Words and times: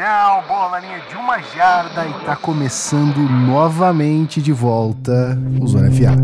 Touchdown, 0.00 0.42
bola 0.48 0.70
na 0.70 0.80
linha 0.80 0.98
de 1.10 1.14
uma 1.14 1.38
jarda 1.42 2.06
e 2.06 2.24
tá 2.24 2.34
começando 2.34 3.18
novamente 3.18 4.40
de 4.40 4.50
volta 4.50 5.38
o 5.60 5.66
Zona 5.66 5.90
FA. 5.90 6.16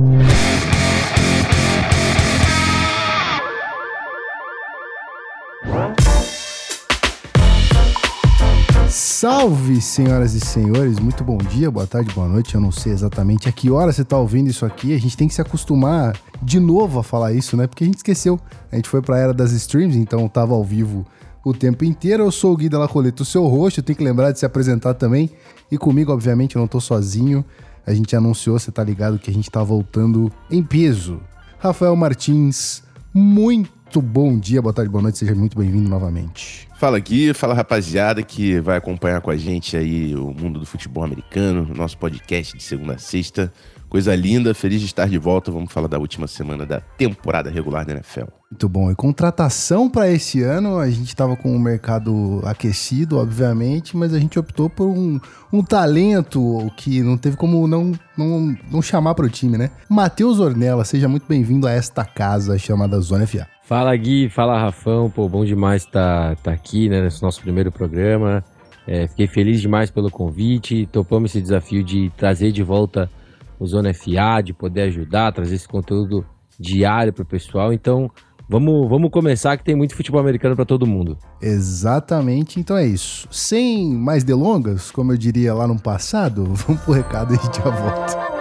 Salve, 8.89 9.83
senhoras 9.83 10.33
e 10.33 10.41
senhores, 10.41 10.99
muito 10.99 11.23
bom 11.23 11.37
dia, 11.37 11.71
boa 11.71 11.87
tarde, 11.87 12.15
boa 12.15 12.29
noite. 12.29 12.55
Eu 12.55 12.63
não 12.63 12.73
sei 12.73 12.93
exatamente 12.93 13.47
a 13.47 13.53
que 13.53 13.71
hora 13.71 13.93
você 13.93 14.05
tá 14.05 14.17
ouvindo 14.17 14.49
isso 14.49 14.65
aqui. 14.65 14.95
A 14.95 14.99
gente 14.99 15.19
tem 15.19 15.29
que 15.29 15.35
se 15.35 15.43
acostumar 15.43 16.17
de 16.41 16.59
novo 16.59 16.99
a 16.99 17.05
falar 17.05 17.35
isso, 17.35 17.59
né? 17.59 17.67
Porque 17.67 17.85
a 17.85 17.87
gente 17.87 17.99
esqueceu. 17.99 18.41
A 18.73 18.77
gente 18.77 18.89
foi 18.89 19.03
pra 19.03 19.19
era 19.19 19.35
das 19.35 19.53
streams, 19.53 19.99
então 19.99 20.27
tava 20.29 20.55
ao 20.55 20.65
vivo 20.65 21.05
o 21.47 21.55
tempo 21.55 21.85
inteiro. 21.85 22.25
Eu 22.25 22.33
sou 22.33 22.53
o 22.53 22.57
Gui 22.57 22.69
Della 22.69 22.89
Coleta, 22.89 23.23
o 23.23 23.25
seu 23.25 23.47
rosto, 23.47 23.81
tem 23.81 23.95
que 23.95 24.03
lembrar 24.03 24.33
de 24.33 24.39
se 24.41 24.45
apresentar 24.45 24.95
também. 24.95 25.31
E 25.71 25.79
comigo, 25.79 26.13
obviamente, 26.13 26.57
eu 26.57 26.61
não 26.61 26.67
tô 26.67 26.81
sozinho. 26.81 27.45
A 27.87 27.95
gente 27.95 28.17
anunciou, 28.17 28.59
você 28.59 28.73
tá 28.73 28.83
ligado, 28.83 29.17
que 29.17 29.31
a 29.31 29.33
gente 29.33 29.49
tá 29.49 29.63
voltando 29.63 30.33
em 30.51 30.61
peso. 30.61 31.21
Rafael 31.61 31.95
Martins, 31.95 32.83
muito 33.15 34.03
bom 34.03 34.37
dia, 34.37 34.61
boa 34.61 34.73
tarde, 34.73 34.91
boa 34.91 35.03
noite, 35.03 35.19
seja 35.19 35.37
muito 35.37 35.57
bem-vindo 35.57 35.89
novamente. 35.89 36.67
Fala 36.77 36.99
Gui, 36.99 37.33
fala 37.33 37.55
rapaziada 37.55 38.25
que 38.25 38.59
vai 38.59 38.77
acompanhar 38.77 39.21
com 39.21 39.31
a 39.31 39.37
gente 39.37 39.77
aí 39.77 40.17
o 40.17 40.35
mundo 40.35 40.59
do 40.59 40.67
futebol 40.67 41.05
americano, 41.05 41.73
nosso 41.77 41.97
podcast 41.97 42.57
de 42.57 42.63
segunda 42.65 42.95
a 42.95 42.99
sexta. 42.99 43.53
Coisa 43.97 44.15
linda, 44.15 44.53
feliz 44.53 44.81
de 44.81 44.87
estar 44.89 45.09
de 45.09 45.17
volta. 45.17 45.51
Vamos 45.51 45.73
falar 45.73 45.89
da 45.89 45.99
última 45.99 46.27
semana 46.27 46.67
da 46.67 46.81
temporada 46.99 47.49
regular 47.49 47.87
da 47.87 47.95
NFL. 47.95 48.27
Muito 48.51 48.69
bom. 48.69 48.91
E 48.91 48.95
contratação 48.95 49.89
para 49.89 50.11
esse 50.11 50.43
ano, 50.43 50.77
a 50.77 50.91
gente 50.91 51.09
estava 51.09 51.35
com 51.35 51.57
o 51.57 51.59
mercado 51.59 52.43
aquecido, 52.45 53.17
obviamente, 53.17 53.97
mas 53.97 54.13
a 54.13 54.19
gente 54.19 54.39
optou 54.39 54.69
por 54.69 54.87
um, 54.87 55.19
um 55.51 55.65
talento 55.65 56.71
que 56.77 57.03
não 57.03 57.17
teve 57.17 57.39
como 57.39 57.67
não, 57.67 57.93
não, 58.19 58.55
não 58.71 58.83
chamar 58.83 59.15
para 59.15 59.25
o 59.25 59.31
time, 59.31 59.57
né? 59.57 59.71
Matheus 59.89 60.41
Ornella, 60.41 60.85
seja 60.85 61.09
muito 61.09 61.27
bem-vindo 61.27 61.67
a 61.67 61.71
esta 61.71 62.05
casa 62.05 62.59
chamada 62.59 63.01
Zona 63.01 63.27
FA. 63.27 63.49
Fala 63.63 63.97
Gui, 63.97 64.29
fala 64.29 64.61
Rafão, 64.61 65.09
pô, 65.09 65.27
bom 65.27 65.43
demais 65.43 65.85
estar 65.85 66.37
tá, 66.37 66.43
tá 66.43 66.53
aqui, 66.53 66.91
né, 66.91 67.01
nesse 67.01 67.23
nosso 67.23 67.41
primeiro 67.41 67.73
programa. 67.73 68.45
É, 68.87 69.07
fiquei 69.07 69.27
feliz 69.27 69.59
demais 69.59 69.91
pelo 69.91 70.11
convite, 70.11 70.87
topamos 70.93 71.31
esse 71.31 71.41
desafio 71.41 71.83
de 71.83 72.13
trazer 72.15 72.53
de 72.53 72.63
volta 72.63 73.11
o 73.59 73.67
Zona 73.67 73.93
FA, 73.95 74.43
de 74.45 74.53
poder 74.53 74.83
ajudar, 74.83 75.33
trazer 75.33 75.55
esse 75.55 75.69
conteúdo 75.69 76.25
diário 76.59 77.13
para 77.13 77.23
o 77.23 77.27
pessoal. 77.27 77.73
Então, 77.73 78.11
vamos, 78.49 78.89
vamos 78.89 79.11
começar 79.11 79.57
que 79.57 79.65
tem 79.65 79.75
muito 79.75 79.95
futebol 79.95 80.21
americano 80.21 80.57
para 80.57 80.65
todo 80.65 80.87
mundo. 80.87 81.19
Exatamente, 81.41 82.61
então 82.61 82.77
é 82.77 82.87
isso. 82.87 83.29
Sem 83.31 83.95
mais 83.95 84.25
delongas, 84.25 84.91
como 84.91 85.13
eu 85.13 85.17
diria 85.17 85.55
lá 85.55 85.67
no 85.67 85.81
passado, 85.81 86.45
vamos 86.55 86.83
pro 86.83 86.93
recado 86.93 87.35
e 87.35 87.39
a 87.39 87.43
gente 87.43 87.57
já 87.57 87.71
volta. 87.71 88.37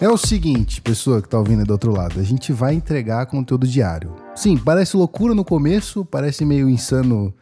É 0.00 0.08
o 0.08 0.16
seguinte, 0.16 0.80
pessoa 0.80 1.20
que 1.20 1.28
tá 1.28 1.38
ouvindo 1.38 1.62
do 1.62 1.72
outro 1.72 1.92
lado, 1.92 2.18
a 2.18 2.22
gente 2.22 2.54
vai 2.54 2.72
entregar 2.72 3.26
conteúdo 3.26 3.66
diário. 3.66 4.14
Sim, 4.34 4.56
parece 4.56 4.96
loucura 4.96 5.34
no 5.34 5.44
começo, 5.44 6.06
parece 6.06 6.42
meio 6.42 6.70
insano 6.70 7.34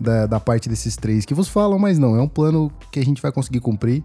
da, 0.00 0.26
da 0.26 0.40
parte 0.40 0.68
desses 0.68 0.96
três 0.96 1.26
que 1.26 1.34
vos 1.34 1.48
falam, 1.48 1.78
mas 1.78 1.98
não, 1.98 2.16
é 2.16 2.22
um 2.22 2.28
plano 2.28 2.72
que 2.90 2.98
a 2.98 3.04
gente 3.04 3.20
vai 3.20 3.30
conseguir 3.30 3.60
cumprir. 3.60 4.02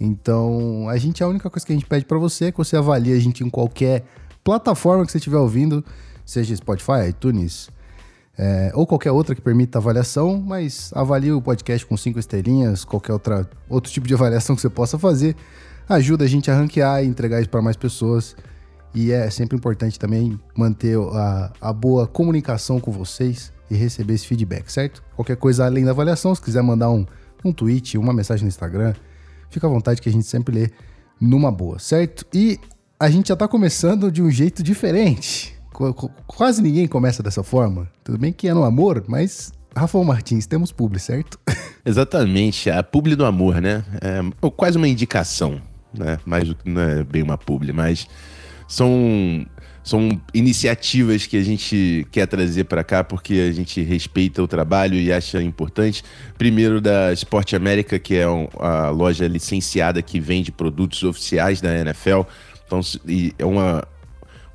Então, 0.00 0.88
a 0.88 0.96
gente, 0.96 1.22
a 1.24 1.28
única 1.28 1.48
coisa 1.48 1.64
que 1.64 1.72
a 1.72 1.76
gente 1.76 1.86
pede 1.86 2.04
para 2.04 2.18
você 2.18 2.46
é 2.46 2.52
que 2.52 2.58
você 2.58 2.76
avalie 2.76 3.12
a 3.12 3.20
gente 3.20 3.42
em 3.42 3.48
qualquer 3.48 4.04
plataforma 4.44 5.06
que 5.06 5.12
você 5.12 5.18
estiver 5.18 5.38
ouvindo, 5.38 5.84
seja 6.24 6.54
Spotify, 6.54 7.08
iTunes, 7.08 7.70
é, 8.36 8.72
ou 8.74 8.86
qualquer 8.86 9.10
outra 9.10 9.34
que 9.34 9.40
permita 9.40 9.78
avaliação, 9.78 10.40
mas 10.40 10.90
avalie 10.94 11.32
o 11.32 11.40
podcast 11.40 11.86
com 11.86 11.96
cinco 11.96 12.18
estrelinhas, 12.18 12.84
qualquer 12.84 13.12
outra, 13.12 13.48
outro 13.68 13.92
tipo 13.92 14.06
de 14.06 14.14
avaliação 14.14 14.56
que 14.56 14.62
você 14.62 14.70
possa 14.70 14.98
fazer. 14.98 15.36
Ajuda 15.88 16.24
a 16.24 16.28
gente 16.28 16.50
a 16.50 16.54
ranquear 16.54 17.04
e 17.04 17.06
entregar 17.06 17.40
isso 17.40 17.50
para 17.50 17.62
mais 17.62 17.76
pessoas. 17.76 18.36
E 18.94 19.10
é 19.10 19.30
sempre 19.30 19.56
importante 19.56 19.98
também 19.98 20.38
manter 20.56 20.98
a, 20.98 21.52
a 21.60 21.72
boa 21.72 22.06
comunicação 22.06 22.78
com 22.78 22.90
vocês 22.90 23.52
e 23.72 23.76
receber 23.76 24.14
esse 24.14 24.26
feedback, 24.26 24.70
certo? 24.70 25.02
Qualquer 25.16 25.36
coisa 25.36 25.64
além 25.64 25.82
da 25.84 25.92
avaliação, 25.92 26.34
se 26.34 26.42
quiser 26.42 26.62
mandar 26.62 26.90
um, 26.90 27.06
um 27.42 27.52
tweet, 27.52 27.96
uma 27.96 28.12
mensagem 28.12 28.44
no 28.44 28.48
Instagram, 28.48 28.92
fica 29.48 29.66
à 29.66 29.70
vontade 29.70 30.02
que 30.02 30.08
a 30.10 30.12
gente 30.12 30.26
sempre 30.26 30.54
lê 30.54 30.70
numa 31.18 31.50
boa, 31.50 31.78
certo? 31.78 32.26
E 32.34 32.60
a 33.00 33.08
gente 33.08 33.28
já 33.28 33.36
tá 33.36 33.48
começando 33.48 34.12
de 34.12 34.22
um 34.22 34.30
jeito 34.30 34.62
diferente. 34.62 35.58
Quase 36.26 36.60
ninguém 36.60 36.86
começa 36.86 37.22
dessa 37.22 37.42
forma. 37.42 37.90
Tudo 38.04 38.18
bem 38.18 38.30
que 38.30 38.46
é 38.46 38.52
no 38.52 38.62
amor, 38.62 39.02
mas 39.08 39.50
Rafael 39.74 40.04
Martins, 40.04 40.46
temos 40.46 40.70
publi, 40.70 41.00
certo? 41.00 41.38
Exatamente, 41.82 42.68
a 42.68 42.82
publi 42.82 43.16
do 43.16 43.24
amor, 43.24 43.58
né? 43.58 43.82
É 44.02 44.50
quase 44.50 44.76
uma 44.76 44.86
indicação, 44.86 45.62
né? 45.96 46.18
Mais 46.26 46.54
não 46.62 46.82
é 46.82 47.02
bem 47.02 47.22
uma 47.22 47.38
publi, 47.38 47.72
mas 47.72 48.06
são 48.68 49.46
são 49.82 50.20
iniciativas 50.32 51.26
que 51.26 51.36
a 51.36 51.42
gente 51.42 52.06
quer 52.12 52.26
trazer 52.26 52.64
para 52.64 52.84
cá 52.84 53.02
porque 53.02 53.34
a 53.50 53.52
gente 53.52 53.82
respeita 53.82 54.42
o 54.42 54.46
trabalho 54.46 54.94
e 54.94 55.12
acha 55.12 55.42
importante. 55.42 56.04
Primeiro 56.38 56.80
da 56.80 57.12
Sport 57.12 57.54
América, 57.54 57.98
que 57.98 58.14
é 58.14 58.24
a 58.24 58.90
loja 58.90 59.26
licenciada 59.26 60.00
que 60.00 60.20
vende 60.20 60.52
produtos 60.52 61.02
oficiais 61.02 61.60
da 61.60 61.76
NFL. 61.76 62.22
Então, 62.64 62.80
é 63.38 63.44
uma, 63.44 63.84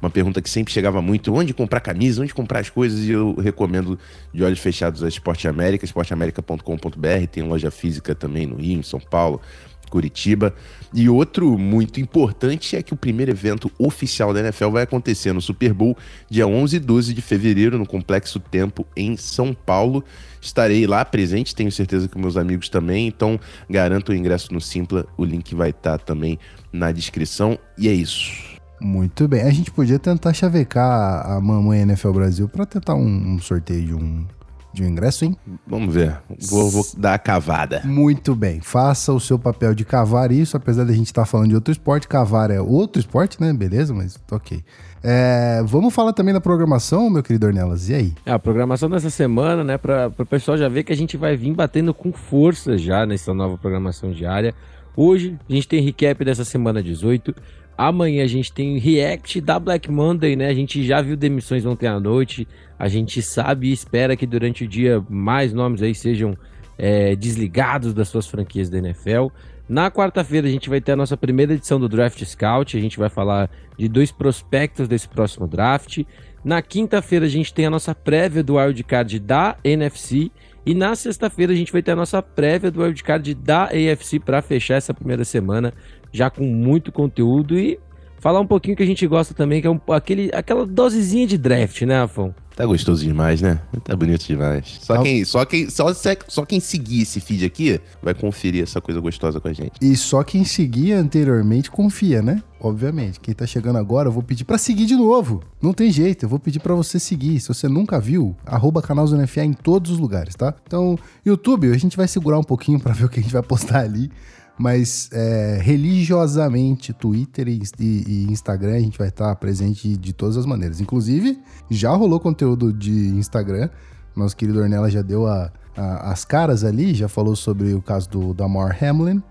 uma 0.02 0.10
pergunta 0.10 0.42
que 0.42 0.50
sempre 0.50 0.72
chegava 0.72 1.02
muito: 1.02 1.34
onde 1.34 1.54
comprar 1.54 1.82
camisa, 1.82 2.22
onde 2.22 2.34
comprar 2.34 2.60
as 2.60 2.70
coisas? 2.70 3.02
E 3.02 3.12
eu 3.12 3.36
recomendo 3.36 4.00
de 4.34 4.44
olhos 4.44 4.60
fechados 4.60 5.04
a 5.04 5.10
Sport 5.10 5.46
América, 5.46 5.84
esporteamerica.com.br. 5.84 7.28
Tem 7.30 7.44
loja 7.44 7.70
física 7.70 8.16
também 8.16 8.46
no 8.46 8.56
Rio, 8.56 8.80
em 8.80 8.84
São 8.84 9.00
Paulo. 9.00 9.42
Curitiba. 9.90 10.54
E 10.94 11.10
outro 11.10 11.58
muito 11.58 12.00
importante 12.00 12.76
é 12.76 12.82
que 12.82 12.94
o 12.94 12.98
primeiro 12.98 13.32
evento 13.32 13.72
oficial 13.78 14.34
da 14.34 14.40
NFL 14.40 14.70
vai 14.70 14.84
acontecer 14.84 15.34
no 15.34 15.42
Super 15.42 15.74
Bowl, 15.74 15.98
dia 16.30 16.48
11 16.48 16.78
e 16.78 16.80
12 16.80 17.14
de 17.14 17.22
fevereiro, 17.22 17.78
no 17.78 17.86
Complexo 17.86 18.40
Tempo, 18.40 18.86
em 18.96 19.18
São 19.18 19.54
Paulo. 19.54 20.04
Estarei 20.42 20.88
lá 20.88 21.04
presente, 21.04 21.56
tenho 21.56 21.72
certeza 21.72 22.08
que 22.08 22.18
meus 22.18 22.38
amigos 22.38 22.70
também, 22.70 23.08
então 23.08 23.40
garanto 23.70 24.10
o 24.10 24.16
ingresso 24.16 24.54
no 24.54 24.62
Simpla, 24.62 25.06
o 25.18 25.26
link 25.26 25.54
vai 25.54 25.72
estar 25.72 25.98
também 25.98 26.40
na 26.72 26.92
descrição. 26.92 27.58
E 27.78 27.88
é 27.88 27.94
isso. 27.94 28.58
Muito 28.80 29.28
bem. 29.28 29.42
A 29.42 29.50
gente 29.50 29.72
podia 29.72 29.98
tentar 29.98 30.34
chavecar 30.34 31.26
a 31.30 31.42
mamãe 31.42 31.82
NFL 31.82 32.12
Brasil 32.12 32.48
para 32.48 32.66
tentar 32.66 32.94
um, 32.96 33.36
um 33.36 33.40
sorteio 33.40 33.86
de 33.86 33.94
um 33.94 34.26
de 34.74 34.84
um 34.84 34.88
ingresso, 34.88 35.26
hein? 35.26 35.36
Vamos 35.66 35.94
ver. 35.94 36.20
Vou, 36.50 36.70
vou, 36.70 36.86
dar 36.98 37.16
a 37.16 37.20
cavada. 37.20 37.82
Muito 37.84 38.36
bem. 38.36 38.62
Faça 38.62 39.12
o 39.14 39.20
seu 39.20 39.40
papel 39.40 39.74
de 39.74 39.84
cavar 39.84 40.32
isso, 40.32 40.56
apesar 40.56 40.84
da 40.84 40.94
gente 40.94 41.08
estar 41.08 41.24
tá 41.24 41.26
falando 41.26 41.50
de 41.50 41.56
outro 41.56 41.72
esporte. 41.72 42.08
Cavar 42.08 42.52
é 42.52 42.62
outro 42.62 43.00
esporte, 43.00 43.42
né? 43.42 43.52
Beleza, 43.54 43.94
mas 43.94 44.20
ok. 44.32 44.64
É, 45.04 45.62
vamos 45.66 45.94
falar 45.94 46.14
também 46.14 46.34
da 46.34 46.42
programação, 46.42 47.10
meu 47.10 47.24
querido 47.24 47.48
Ornelas. 47.48 47.90
E 47.90 47.94
aí? 47.94 48.14
É, 48.26 48.32
a 48.32 48.40
programação 48.40 48.90
dessa 48.90 49.10
semana, 49.10 49.64
né? 49.64 49.78
Para 49.78 50.12
o 50.18 50.26
pessoal 50.26 50.58
já 50.58 50.68
ver 50.68 50.84
que 50.84 50.94
a 50.94 50.98
gente 50.98 51.18
vai 51.18 51.36
vir 51.36 51.54
batendo 51.54 51.94
com 51.94 52.12
força 52.12 52.78
já 52.78 53.06
nessa 53.06 53.34
nova 53.34 53.58
programação 53.58 54.12
diária. 54.12 54.54
Hoje 54.96 55.38
a 55.50 55.54
gente 55.54 55.68
tem 55.68 55.82
recap 55.82 56.26
dessa 56.26 56.44
semana 56.44 56.82
18. 56.82 57.34
Amanhã 57.78 58.24
a 58.24 58.28
gente 58.28 58.52
tem 58.52 58.80
react 58.80 59.40
da 59.40 59.60
Black 59.60 59.92
Monday, 59.92 60.36
né? 60.36 60.48
A 60.48 60.54
gente 60.54 60.84
já 60.84 61.00
viu 61.00 61.16
demissões 61.16 61.64
ontem 61.64 61.86
à 61.86 62.00
noite. 62.00 62.48
A 62.80 62.88
gente 62.88 63.22
sabe 63.22 63.68
e 63.68 63.72
espera 63.72 64.16
que 64.16 64.26
durante 64.26 64.64
o 64.64 64.68
dia 64.68 65.04
mais 65.08 65.54
nomes 65.54 65.84
aí 65.84 65.94
sejam 65.94 66.36
é, 66.76 67.16
desligados 67.16 67.94
das 67.94 68.08
suas 68.08 68.26
franquias 68.26 68.68
da 68.68 68.80
NFL. 68.80 69.28
Na 69.70 69.92
quarta-feira 69.92 70.48
a 70.48 70.50
gente 70.50 70.70
vai 70.70 70.82
ter 70.82 70.94
a 70.94 70.96
nossa 70.96 71.18
primeira 71.18 71.54
edição 71.54 71.80
do 71.80 71.88
Draft 71.88 72.24
Scout. 72.24 72.76
A 72.76 72.80
gente 72.80 72.98
vai 72.98 73.10
falar 73.10 73.50
de 73.78 73.88
dois 73.88 74.12
prospectos 74.12 74.88
desse 74.88 75.08
próximo 75.08 75.48
draft. 75.48 76.04
Na 76.44 76.62
quinta-feira 76.62 77.26
a 77.26 77.30
gente 77.30 77.54
tem 77.54 77.66
a 77.66 77.70
nossa 77.70 77.94
prévia 77.94 78.42
do 78.42 78.56
wildcard 78.56 79.20
da 79.20 79.58
NFC. 79.64 80.32
E 80.66 80.74
na 80.74 80.96
sexta-feira 80.96 81.54
a 81.54 81.56
gente 81.56 81.72
vai 81.72 81.82
ter 81.82 81.92
a 81.92 81.96
nossa 81.96 82.22
prévia 82.22 82.72
do 82.72 82.82
wildcard 82.82 83.34
da 83.36 83.66
AFC 83.66 84.20
para 84.20 84.42
fechar 84.42 84.76
essa 84.76 84.94
primeira 84.94 85.24
semana 85.24 85.74
já 86.12 86.30
com 86.30 86.44
muito 86.44 86.92
conteúdo 86.92 87.58
e 87.58 87.80
falar 88.20 88.40
um 88.40 88.48
pouquinho 88.48 88.76
que 88.76 88.84
a 88.84 88.88
gente 88.88 89.06
gosta 89.08 89.34
também, 89.34 89.62
que 89.62 89.68
é 89.68 89.72
um, 89.72 89.80
aquele, 89.90 90.30
aquela 90.34 90.66
dosezinha 90.66 91.28
de 91.28 91.38
draft, 91.38 91.82
né, 91.84 92.02
Afon? 92.02 92.34
Tá 92.58 92.66
gostoso 92.66 93.06
demais, 93.06 93.40
né? 93.40 93.62
Tá 93.84 93.96
bonito 93.96 94.26
demais. 94.26 94.80
Só 94.82 95.04
quem, 95.04 95.24
só 95.24 95.46
quem, 95.46 95.70
só, 95.70 95.94
só 96.28 96.44
quem 96.44 96.60
seguir 96.60 97.04
esse 97.04 97.20
feed 97.20 97.46
aqui 97.46 97.80
vai 98.02 98.16
conferir 98.16 98.64
essa 98.64 98.82
coisa 98.82 99.00
gostosa 99.00 99.40
com 99.40 99.48
a 99.48 99.54
gente. 99.54 99.74
E 99.80 99.96
só 99.96 100.24
quem 100.24 100.44
seguia 100.44 100.98
anteriormente 100.98 101.70
confia, 101.70 102.20
né? 102.20 102.42
Obviamente. 102.60 103.20
Quem 103.20 103.36
tá 103.36 103.46
chegando 103.46 103.78
agora, 103.78 104.08
eu 104.08 104.12
vou 104.12 104.24
pedir 104.24 104.44
para 104.44 104.58
seguir 104.58 104.88
de 104.88 104.96
novo. 104.96 105.44
Não 105.62 105.72
tem 105.72 105.92
jeito, 105.92 106.26
eu 106.26 106.30
vou 106.30 106.40
pedir 106.40 106.60
para 106.60 106.74
você 106.74 106.98
seguir. 106.98 107.40
Se 107.40 107.48
você 107.48 107.68
nunca 107.68 108.00
viu, 108.00 108.36
arroba 108.44 108.82
canal 108.82 109.06
ZonaFA 109.06 109.46
em 109.46 109.54
todos 109.54 109.92
os 109.92 110.00
lugares, 110.00 110.34
tá? 110.34 110.56
Então, 110.66 110.98
YouTube, 111.24 111.72
a 111.72 111.78
gente 111.78 111.96
vai 111.96 112.08
segurar 112.08 112.40
um 112.40 112.44
pouquinho 112.44 112.80
para 112.80 112.92
ver 112.92 113.06
o 113.06 113.10
que 113.10 113.20
a 113.20 113.22
gente 113.22 113.34
vai 113.34 113.44
postar 113.44 113.82
ali 113.82 114.10
Mas 114.58 115.10
é, 115.14 115.60
religiosamente, 115.62 116.92
Twitter 116.92 117.48
e, 117.48 117.62
e, 117.80 118.28
Instagram, 118.32 118.76
a 118.76 118.80
gente 118.80 118.98
vai 118.98 119.10
estar 119.10 119.36
presente 119.36 119.96
de 119.96 120.14
todas 120.14 120.36
as 120.36 120.46
maneiras. 120.46 120.82
Inclusive, 120.82 121.40
já 121.70 121.92
rolou 121.92 122.20
conteúdo 122.20 122.74
de 122.74 123.10
Instagram. 123.10 123.70
Nosso 124.16 124.36
querido 124.36 124.60
Ornella 124.60 124.90
já 124.90 125.04
deu 125.04 125.28
a, 125.28 125.52
a, 125.76 126.12
as 126.12 126.26
caras 126.26 126.64
ali, 126.64 126.96
já 126.96 127.08
falou 127.08 127.36
sobre 127.36 127.74
o 127.74 127.82
caso 127.82 128.10
do 128.10 128.34
Damar 128.34 128.76
Hamlin. 128.84 129.22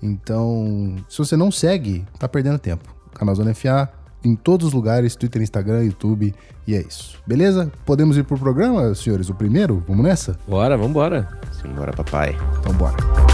Então, 0.00 0.94
se 1.08 1.18
você 1.18 1.36
não 1.36 1.50
segue, 1.50 2.04
tá 2.18 2.28
perdendo 2.28 2.58
tempo. 2.58 2.94
Canal 3.12 3.34
Zona 3.34 3.54
FA 3.54 3.90
em 4.26 4.34
todos 4.34 4.68
os 4.68 4.72
lugares, 4.72 5.14
Twitter, 5.14 5.40
Instagram, 5.40 5.84
YouTube, 5.84 6.34
e 6.66 6.74
é 6.74 6.80
isso. 6.80 7.20
Beleza? 7.26 7.70
Podemos 7.84 8.16
ir 8.16 8.24
pro 8.24 8.38
programa, 8.38 8.94
senhores? 8.94 9.28
O 9.30 9.34
primeiro? 9.34 9.82
Vamos 9.86 10.04
nessa? 10.04 10.38
Bora, 10.48 10.76
vambora. 10.76 11.28
Simbora, 11.52 11.92
papai. 11.92 12.36
Então 12.60 12.72
bora. 12.74 13.25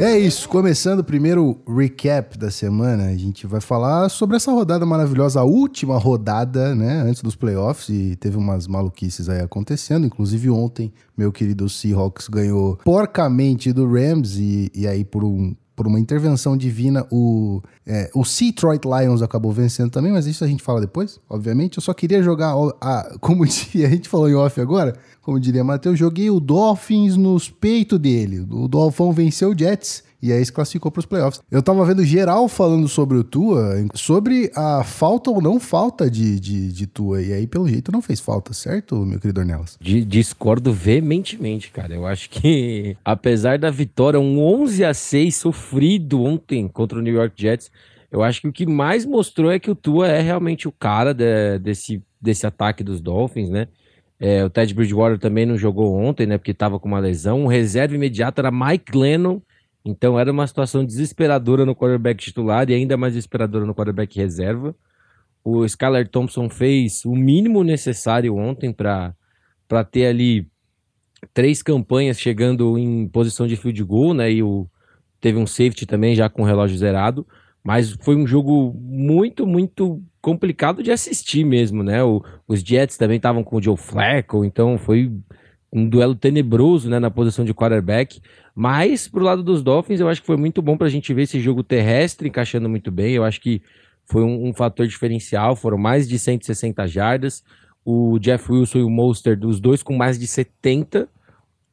É 0.00 0.18
isso, 0.18 0.48
começando 0.48 1.00
o 1.00 1.04
primeiro 1.04 1.60
recap 1.68 2.36
da 2.38 2.50
semana, 2.50 3.08
a 3.08 3.16
gente 3.16 3.46
vai 3.46 3.60
falar 3.60 4.08
sobre 4.08 4.36
essa 4.36 4.50
rodada 4.50 4.86
maravilhosa, 4.86 5.40
a 5.40 5.44
última 5.44 5.98
rodada, 5.98 6.74
né, 6.74 7.02
antes 7.02 7.22
dos 7.22 7.36
playoffs, 7.36 7.88
e 7.90 8.16
teve 8.16 8.36
umas 8.36 8.66
maluquices 8.66 9.28
aí 9.28 9.40
acontecendo, 9.40 10.06
inclusive 10.06 10.48
ontem, 10.50 10.92
meu 11.16 11.30
querido 11.30 11.68
Seahawks 11.68 12.26
ganhou 12.26 12.76
porcamente 12.82 13.72
do 13.72 13.86
Rams, 13.86 14.38
e, 14.38 14.72
e 14.74 14.88
aí 14.88 15.04
por 15.04 15.22
um, 15.24 15.54
por 15.82 15.88
uma 15.88 15.98
intervenção 15.98 16.56
divina, 16.56 17.04
o, 17.10 17.60
é, 17.84 18.08
o 18.14 18.22
Detroit 18.22 18.84
Lions 18.84 19.20
acabou 19.20 19.50
vencendo 19.50 19.90
também, 19.90 20.12
mas 20.12 20.28
isso 20.28 20.44
a 20.44 20.46
gente 20.46 20.62
fala 20.62 20.80
depois, 20.80 21.18
obviamente. 21.28 21.78
Eu 21.78 21.82
só 21.82 21.92
queria 21.92 22.22
jogar, 22.22 22.54
a, 22.80 23.14
como 23.20 23.42
a 23.42 23.46
gente 23.48 24.08
falou 24.08 24.30
em 24.30 24.34
off 24.34 24.60
agora, 24.60 24.94
como 25.20 25.40
diria 25.40 25.64
Matheus, 25.64 25.98
joguei 25.98 26.30
o 26.30 26.38
Dolphins 26.38 27.16
nos 27.16 27.50
peitos 27.50 27.98
dele. 27.98 28.46
O 28.48 28.68
Dolphão 28.68 29.10
venceu 29.12 29.50
o 29.50 29.58
Jets 29.58 30.04
e 30.22 30.32
aí 30.32 30.44
se 30.44 30.52
classificou 30.52 30.90
para 30.90 31.00
os 31.00 31.06
playoffs. 31.06 31.42
Eu 31.50 31.62
tava 31.62 31.84
vendo 31.84 32.04
geral 32.04 32.46
falando 32.48 32.86
sobre 32.86 33.18
o 33.18 33.24
Tua, 33.24 33.74
sobre 33.94 34.50
a 34.54 34.84
falta 34.84 35.30
ou 35.30 35.42
não 35.42 35.58
falta 35.58 36.08
de, 36.08 36.38
de, 36.38 36.72
de 36.72 36.86
Tua, 36.86 37.20
e 37.20 37.32
aí 37.32 37.46
pelo 37.46 37.68
jeito 37.68 37.90
não 37.90 38.00
fez 38.00 38.20
falta, 38.20 38.52
certo, 38.52 38.96
meu 39.04 39.18
querido 39.18 39.40
Ornelas? 39.40 39.76
discordo 39.80 40.72
veementemente, 40.72 41.70
cara. 41.70 41.94
Eu 41.94 42.06
acho 42.06 42.30
que, 42.30 42.96
apesar 43.04 43.58
da 43.58 43.70
vitória, 43.70 44.20
um 44.20 44.38
11 44.40 44.84
a 44.84 44.94
6 44.94 45.34
sofrido 45.34 46.22
ontem 46.22 46.68
contra 46.68 46.98
o 46.98 47.02
New 47.02 47.14
York 47.14 47.34
Jets, 47.36 47.70
eu 48.12 48.22
acho 48.22 48.42
que 48.42 48.48
o 48.48 48.52
que 48.52 48.66
mais 48.66 49.04
mostrou 49.06 49.50
é 49.50 49.58
que 49.58 49.70
o 49.70 49.74
Tua 49.74 50.06
é 50.06 50.20
realmente 50.20 50.68
o 50.68 50.72
cara 50.72 51.12
de, 51.12 51.58
desse, 51.58 52.02
desse 52.20 52.46
ataque 52.46 52.84
dos 52.84 53.00
Dolphins, 53.00 53.48
né? 53.48 53.66
É, 54.20 54.44
o 54.44 54.48
Ted 54.48 54.72
Bridgewater 54.72 55.18
também 55.18 55.44
não 55.44 55.56
jogou 55.56 55.96
ontem, 55.96 56.26
né? 56.26 56.38
Porque 56.38 56.52
estava 56.52 56.78
com 56.78 56.86
uma 56.86 57.00
lesão. 57.00 57.44
O 57.44 57.48
reserva 57.48 57.96
imediato 57.96 58.40
era 58.40 58.52
Mike 58.52 58.92
Glennon. 58.92 59.40
Então 59.84 60.18
era 60.18 60.30
uma 60.30 60.46
situação 60.46 60.84
desesperadora 60.84 61.66
no 61.66 61.74
quarterback 61.74 62.22
titular 62.22 62.68
e 62.70 62.74
ainda 62.74 62.96
mais 62.96 63.14
desesperadora 63.14 63.66
no 63.66 63.74
quarterback 63.74 64.16
reserva. 64.16 64.74
O 65.44 65.64
Skylar 65.64 66.08
Thompson 66.08 66.48
fez 66.48 67.04
o 67.04 67.14
mínimo 67.16 67.64
necessário 67.64 68.36
ontem 68.36 68.72
para 68.72 69.14
ter 69.90 70.06
ali 70.06 70.48
três 71.34 71.62
campanhas 71.62 72.20
chegando 72.20 72.78
em 72.78 73.08
posição 73.08 73.46
de 73.46 73.56
field 73.56 73.82
goal, 73.82 74.14
né? 74.14 74.30
E 74.30 74.42
o, 74.42 74.68
teve 75.20 75.38
um 75.38 75.46
safety 75.46 75.84
também 75.84 76.14
já 76.14 76.28
com 76.28 76.42
o 76.42 76.46
relógio 76.46 76.78
zerado. 76.78 77.26
Mas 77.64 77.92
foi 78.02 78.16
um 78.16 78.26
jogo 78.26 78.74
muito, 78.80 79.46
muito 79.46 80.02
complicado 80.20 80.82
de 80.82 80.90
assistir 80.90 81.44
mesmo, 81.44 81.82
né? 81.82 82.02
O, 82.02 82.22
os 82.46 82.60
Jets 82.60 82.96
também 82.96 83.16
estavam 83.16 83.44
com 83.44 83.56
o 83.56 83.62
Joe 83.62 83.76
Flacco, 83.76 84.44
então 84.44 84.78
foi 84.78 85.12
um 85.72 85.88
duelo 85.88 86.14
tenebroso, 86.14 86.90
né, 86.90 86.98
na 86.98 87.10
posição 87.10 87.44
de 87.44 87.54
quarterback. 87.54 88.20
Mas 88.54 89.08
pro 89.08 89.24
lado 89.24 89.42
dos 89.42 89.62
Dolphins, 89.62 90.00
eu 90.00 90.08
acho 90.08 90.20
que 90.20 90.26
foi 90.26 90.36
muito 90.36 90.60
bom 90.60 90.76
para 90.76 90.86
a 90.86 90.90
gente 90.90 91.12
ver 91.14 91.22
esse 91.22 91.40
jogo 91.40 91.62
terrestre 91.62 92.28
encaixando 92.28 92.68
muito 92.68 92.90
bem. 92.90 93.14
Eu 93.14 93.24
acho 93.24 93.40
que 93.40 93.62
foi 94.04 94.22
um, 94.22 94.48
um, 94.48 94.52
fator 94.52 94.86
diferencial. 94.86 95.56
Foram 95.56 95.78
mais 95.78 96.06
de 96.06 96.18
160 96.18 96.86
jardas. 96.86 97.42
O 97.84 98.18
Jeff 98.18 98.52
Wilson 98.52 98.78
e 98.78 98.82
o 98.82 98.90
Monster, 98.90 99.38
os 99.44 99.58
dois 99.58 99.82
com 99.82 99.96
mais 99.96 100.18
de 100.18 100.26
70, 100.26 101.08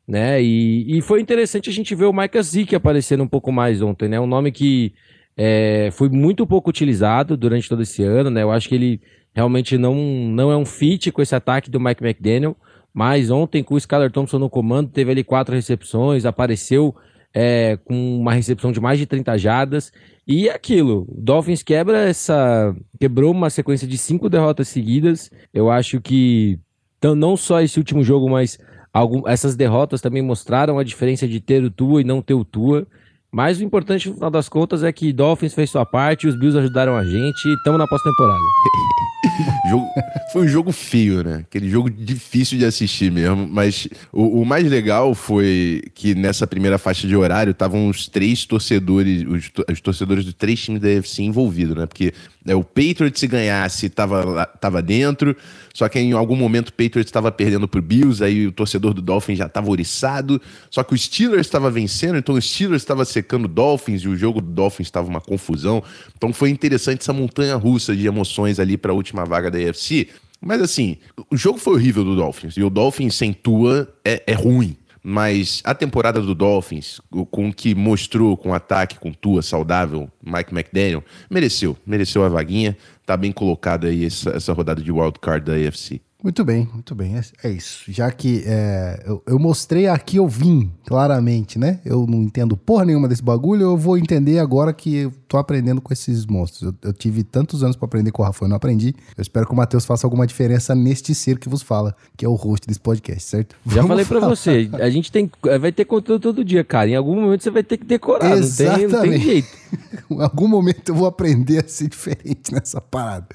né? 0.07 0.41
E, 0.41 0.97
e 0.97 1.01
foi 1.01 1.19
interessante 1.21 1.69
a 1.69 1.73
gente 1.73 1.93
ver 1.93 2.05
o 2.05 2.13
Micah 2.13 2.41
Zeke 2.41 2.75
aparecendo 2.75 3.23
um 3.23 3.27
pouco 3.27 3.51
mais 3.51 3.81
ontem, 3.81 4.07
né? 4.07 4.19
Um 4.19 4.25
nome 4.25 4.51
que 4.51 4.93
é, 5.37 5.89
foi 5.91 6.09
muito 6.09 6.47
pouco 6.47 6.69
utilizado 6.69 7.37
durante 7.37 7.69
todo 7.69 7.83
esse 7.83 8.01
ano, 8.01 8.29
né? 8.29 8.41
Eu 8.41 8.51
acho 8.51 8.67
que 8.69 8.75
ele 8.75 9.01
realmente 9.33 9.77
não, 9.77 9.95
não 9.95 10.51
é 10.51 10.57
um 10.57 10.65
fit 10.65 11.11
com 11.11 11.21
esse 11.21 11.35
ataque 11.35 11.69
do 11.69 11.79
Mike 11.79 12.03
McDaniel, 12.03 12.57
mas 12.93 13.29
ontem 13.29 13.63
com 13.63 13.75
o 13.75 13.77
Skyler 13.77 14.11
Thompson 14.11 14.39
no 14.39 14.49
comando, 14.49 14.89
teve 14.89 15.11
ali 15.11 15.23
quatro 15.23 15.55
recepções, 15.55 16.25
apareceu 16.25 16.95
é, 17.33 17.77
com 17.85 18.19
uma 18.19 18.33
recepção 18.33 18.71
de 18.71 18.79
mais 18.79 18.97
de 18.97 19.05
30 19.05 19.37
jardas, 19.37 19.91
e 20.27 20.49
aquilo, 20.49 21.05
o 21.09 21.21
Dolphins 21.21 21.63
quebra 21.63 22.07
essa, 22.07 22.75
quebrou 22.99 23.31
uma 23.31 23.49
sequência 23.49 23.87
de 23.87 23.97
cinco 23.97 24.29
derrotas 24.29 24.67
seguidas, 24.67 25.31
eu 25.53 25.69
acho 25.69 25.99
que 26.01 26.59
então, 26.99 27.15
não 27.15 27.37
só 27.37 27.61
esse 27.61 27.79
último 27.79 28.03
jogo, 28.03 28.29
mas 28.29 28.59
algum, 28.93 29.27
essas 29.27 29.55
derrotas 29.55 30.01
também 30.01 30.21
mostraram 30.21 30.77
a 30.77 30.83
diferença 30.83 31.27
de 31.27 31.39
ter 31.39 31.63
o 31.63 31.71
Tua 31.71 32.01
e 32.01 32.03
não 32.03 32.21
ter 32.21 32.33
o 32.33 32.43
Tua, 32.43 32.85
mas 33.31 33.59
o 33.59 33.63
importante, 33.63 34.09
no 34.09 34.15
final 34.15 34.31
das 34.31 34.49
contas, 34.49 34.83
é 34.83 34.91
que 34.91 35.13
Dolphins 35.13 35.53
fez 35.53 35.69
sua 35.69 35.85
parte, 35.85 36.27
os 36.27 36.35
Bills 36.35 36.57
ajudaram 36.57 36.95
a 36.95 37.03
gente 37.03 37.45
e 37.45 37.53
estamos 37.53 37.77
na 37.77 37.87
pós-temporada. 37.87 38.39
foi 40.31 40.45
um 40.45 40.47
jogo 40.47 40.71
feio, 40.71 41.23
né? 41.23 41.45
Aquele 41.47 41.69
jogo 41.69 41.89
difícil 41.89 42.57
de 42.57 42.65
assistir 42.65 43.11
mesmo. 43.11 43.47
Mas 43.47 43.87
o, 44.11 44.41
o, 44.41 44.45
mais 44.45 44.67
legal 44.67 45.13
foi 45.13 45.83
que 45.93 46.15
nessa 46.15 46.47
primeira 46.47 46.77
faixa 46.77 47.07
de 47.07 47.15
horário 47.15 47.51
estavam 47.51 47.87
os 47.87 48.07
três 48.07 48.45
torcedores, 48.45 49.23
os, 49.27 49.51
os 49.71 49.81
torcedores 49.81 50.25
dos 50.25 50.33
três 50.33 50.59
times 50.59 50.81
da 50.81 50.87
UFC 50.87 51.23
envolvidos, 51.23 51.75
né? 51.75 51.85
Porque 51.85 52.13
é, 52.45 52.55
o 52.55 52.63
Patriots 52.63 53.19
se 53.19 53.27
ganhasse 53.27 53.87
estava 53.87 54.45
tava 54.45 54.81
dentro, 54.81 55.35
só 55.73 55.87
que 55.89 55.99
em 55.99 56.13
algum 56.13 56.35
momento 56.35 56.69
o 56.69 56.73
Patriots 56.73 57.09
estava 57.09 57.31
perdendo 57.31 57.67
pro 57.67 57.81
Bills, 57.81 58.23
aí 58.23 58.47
o 58.47 58.51
torcedor 58.51 58.93
do 58.93 59.01
Dolphins 59.01 59.37
já 59.37 59.45
estava 59.45 59.69
oriçado, 59.69 60.41
só 60.71 60.83
que 60.83 60.93
o 60.93 60.97
Steelers 60.97 61.45
estava 61.45 61.69
vencendo, 61.69 62.17
então 62.17 62.35
o 62.35 62.41
Steelers 62.41 62.81
estava 62.81 63.03
secando 63.19 63.47
Dolphins 63.47 64.01
e 64.01 64.07
o 64.07 64.15
jogo 64.15 64.41
do 64.41 64.49
Dolphins 64.49 64.87
estava 64.87 65.07
uma 65.07 65.21
confusão. 65.21 65.83
Então 66.15 66.31
foi 66.31 66.49
interessante 66.49 67.01
essa 67.01 67.13
montanha 67.13 67.55
russa 67.55 67.95
de 67.95 68.07
emoções 68.07 68.59
ali 68.59 68.77
para 68.77 68.91
a 68.91 68.95
última 68.95 69.25
vaga 69.25 69.51
da 69.51 69.57
AFC. 69.57 70.07
Mas 70.41 70.61
assim, 70.61 70.97
o 71.29 71.35
jogo 71.35 71.59
foi 71.59 71.73
horrível 71.73 72.03
do 72.03 72.15
Dolphins, 72.15 72.55
e 72.55 72.63
o 72.63 72.69
Dolphins 72.69 73.15
sem 73.15 73.33
Tua 73.33 73.93
é, 74.05 74.23
é 74.25 74.33
ruim. 74.33 74.77
Mas 75.01 75.61
a 75.63 75.73
temporada 75.73 76.21
do 76.21 76.35
Dolphins, 76.35 76.99
com 77.31 77.49
o 77.49 77.53
que 77.53 77.73
mostrou 77.73 78.35
com 78.35 78.53
ataque, 78.53 78.99
com 78.99 79.13
tua 79.13 79.41
saudável, 79.41 80.09
Mike 80.21 80.53
McDaniel, 80.53 81.03
mereceu, 81.29 81.77
mereceu 81.85 82.23
a 82.23 82.29
vaguinha. 82.29 82.77
Tá 83.05 83.15
bem 83.15 83.31
colocada 83.31 83.87
aí 83.87 84.05
essa, 84.05 84.31
essa 84.31 84.51
rodada 84.51 84.81
de 84.81 84.91
wildcard 84.91 85.45
da 85.45 85.53
AFC. 85.53 86.01
Muito 86.21 86.43
bem, 86.43 86.67
muito 86.73 86.93
bem. 86.93 87.15
É, 87.17 87.47
é 87.47 87.49
isso. 87.49 87.85
Já 87.87 88.11
que 88.11 88.43
é, 88.45 89.01
eu, 89.05 89.23
eu, 89.25 89.39
mostrei 89.39 89.87
aqui, 89.87 90.17
eu 90.17 90.27
vim, 90.27 90.69
claramente, 90.85 91.57
né? 91.57 91.79
Eu 91.85 92.05
não 92.05 92.21
entendo 92.21 92.57
porra 92.57 92.83
nenhuma 92.83 93.07
desse 93.07 93.23
bagulho, 93.23 93.61
eu 93.61 93.77
vou 93.77 93.97
entender 93.97 94.37
agora 94.37 94.73
que 94.73 94.95
eu 94.97 95.13
tô 95.29 95.37
aprendendo 95.37 95.79
com 95.79 95.93
esses 95.93 96.25
monstros. 96.25 96.63
Eu, 96.63 96.89
eu 96.89 96.93
tive 96.93 97.23
tantos 97.23 97.63
anos 97.63 97.77
para 97.77 97.85
aprender 97.85 98.11
com 98.11 98.21
o 98.21 98.25
Rafa, 98.25 98.43
eu 98.43 98.49
não 98.49 98.57
aprendi. 98.57 98.93
Eu 99.17 99.21
espero 99.21 99.45
que 99.45 99.53
o 99.53 99.55
Matheus 99.55 99.85
faça 99.85 100.05
alguma 100.05 100.27
diferença 100.27 100.75
neste 100.75 101.15
ser 101.15 101.39
que 101.39 101.47
vos 101.47 101.61
fala, 101.61 101.95
que 102.17 102.25
é 102.25 102.27
o 102.27 102.35
host 102.35 102.67
desse 102.67 102.81
podcast, 102.81 103.23
certo? 103.23 103.55
Já 103.65 103.75
Vamos 103.75 103.87
falei 103.87 104.05
para 104.05 104.19
você, 104.19 104.69
a 104.73 104.89
gente 104.89 105.09
tem, 105.09 105.31
vai 105.61 105.71
ter 105.71 105.85
conteúdo 105.85 106.21
todo 106.21 106.43
dia, 106.43 106.65
cara. 106.65 106.89
Em 106.89 106.95
algum 106.95 107.15
momento 107.15 107.43
você 107.43 107.51
vai 107.51 107.63
ter 107.63 107.77
que 107.77 107.85
decorar, 107.85 108.37
Exatamente. 108.37 108.91
Não, 108.91 109.01
tem, 109.01 109.11
não 109.11 109.17
tem 109.17 109.21
jeito. 109.21 109.47
em 110.11 110.21
algum 110.21 110.49
momento 110.49 110.89
eu 110.89 110.95
vou 110.95 111.07
aprender 111.07 111.63
a 111.63 111.67
ser 111.67 111.87
diferente 111.87 112.51
nessa 112.53 112.81
parada. 112.81 113.27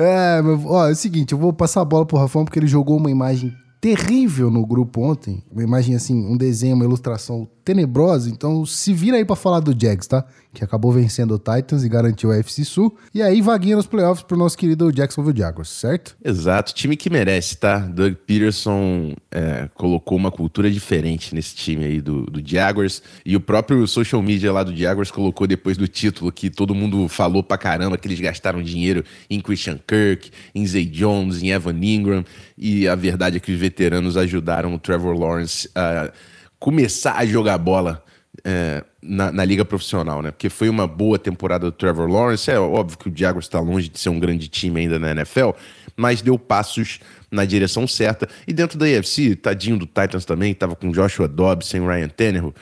É, 0.00 0.40
mas, 0.40 0.64
ó, 0.64 0.88
é 0.88 0.92
o 0.92 0.94
seguinte, 0.94 1.32
eu 1.32 1.38
vou 1.38 1.52
passar 1.52 1.80
a 1.80 1.84
bola 1.84 2.06
pro 2.06 2.16
Rafão 2.16 2.44
porque 2.44 2.56
ele 2.56 2.68
jogou 2.68 2.96
uma 2.96 3.10
imagem 3.10 3.52
terrível 3.80 4.48
no 4.48 4.64
grupo 4.64 5.00
ontem. 5.02 5.42
Uma 5.50 5.64
imagem 5.64 5.96
assim, 5.96 6.24
um 6.24 6.36
desenho, 6.36 6.76
uma 6.76 6.84
ilustração 6.84 7.48
tenebrosa. 7.68 8.30
Então 8.30 8.64
se 8.64 8.94
vira 8.94 9.18
aí 9.18 9.26
para 9.26 9.36
falar 9.36 9.60
do 9.60 9.78
Jags, 9.78 10.06
tá? 10.06 10.24
Que 10.54 10.64
acabou 10.64 10.90
vencendo 10.90 11.34
o 11.34 11.38
Titans 11.38 11.84
e 11.84 11.88
garantiu 11.88 12.32
a 12.32 12.36
FC 12.38 12.64
Sul. 12.64 12.96
E 13.14 13.20
aí 13.20 13.42
vaguinha 13.42 13.76
nos 13.76 13.86
playoffs 13.86 14.24
pro 14.24 14.38
nosso 14.38 14.56
querido 14.56 14.90
Jacksonville 14.90 15.38
Jaguars, 15.38 15.68
certo? 15.68 16.16
Exato. 16.24 16.72
Time 16.72 16.96
que 16.96 17.10
merece, 17.10 17.58
tá? 17.58 17.78
Doug 17.78 18.14
Peterson 18.26 19.14
é, 19.30 19.68
colocou 19.74 20.16
uma 20.16 20.30
cultura 20.30 20.70
diferente 20.70 21.34
nesse 21.34 21.54
time 21.54 21.84
aí 21.84 22.00
do, 22.00 22.24
do 22.24 22.40
Jaguars. 22.42 23.02
E 23.22 23.36
o 23.36 23.40
próprio 23.40 23.86
social 23.86 24.22
media 24.22 24.50
lá 24.50 24.62
do 24.62 24.74
Jaguars 24.74 25.10
colocou 25.10 25.46
depois 25.46 25.76
do 25.76 25.86
título 25.86 26.32
que 26.32 26.48
todo 26.48 26.74
mundo 26.74 27.06
falou 27.06 27.42
pra 27.42 27.58
caramba 27.58 27.98
que 27.98 28.08
eles 28.08 28.18
gastaram 28.18 28.62
dinheiro 28.62 29.04
em 29.28 29.40
Christian 29.40 29.78
Kirk, 29.86 30.30
em 30.54 30.66
Zay 30.66 30.86
Jones, 30.86 31.42
em 31.42 31.50
Evan 31.50 31.78
Ingram. 31.82 32.24
E 32.56 32.88
a 32.88 32.94
verdade 32.94 33.36
é 33.36 33.40
que 33.40 33.52
os 33.52 33.60
veteranos 33.60 34.16
ajudaram 34.16 34.74
o 34.74 34.78
Trevor 34.78 35.14
Lawrence 35.14 35.68
a 35.74 36.10
começar 36.58 37.14
a 37.14 37.26
jogar 37.26 37.58
bola 37.58 38.04
é, 38.44 38.84
na, 39.02 39.32
na, 39.32 39.44
liga 39.44 39.64
profissional, 39.64 40.22
né? 40.22 40.30
Porque 40.30 40.48
foi 40.48 40.68
uma 40.68 40.86
boa 40.86 41.18
temporada 41.18 41.66
do 41.66 41.72
Trevor 41.72 42.08
Lawrence. 42.08 42.50
É 42.50 42.58
óbvio 42.58 42.98
que 42.98 43.08
o 43.08 43.12
Jaguars 43.14 43.46
está 43.46 43.60
longe 43.60 43.88
de 43.88 43.98
ser 43.98 44.08
um 44.08 44.18
grande 44.18 44.48
time 44.48 44.80
ainda 44.80 44.98
na 44.98 45.10
NFL, 45.10 45.50
mas 45.96 46.22
deu 46.22 46.38
passos 46.38 47.00
na 47.30 47.44
direção 47.44 47.86
certa. 47.86 48.28
E 48.46 48.52
dentro 48.52 48.78
da 48.78 48.86
AFC, 48.86 49.36
tadinho 49.36 49.76
do 49.76 49.86
Titans 49.86 50.24
também, 50.24 50.54
tava 50.54 50.74
com 50.76 50.90
Joshua 50.90 51.28
Dobbs, 51.28 51.68
sem 51.68 51.80
Ryan 51.80 52.08
Tannehill. 52.08 52.54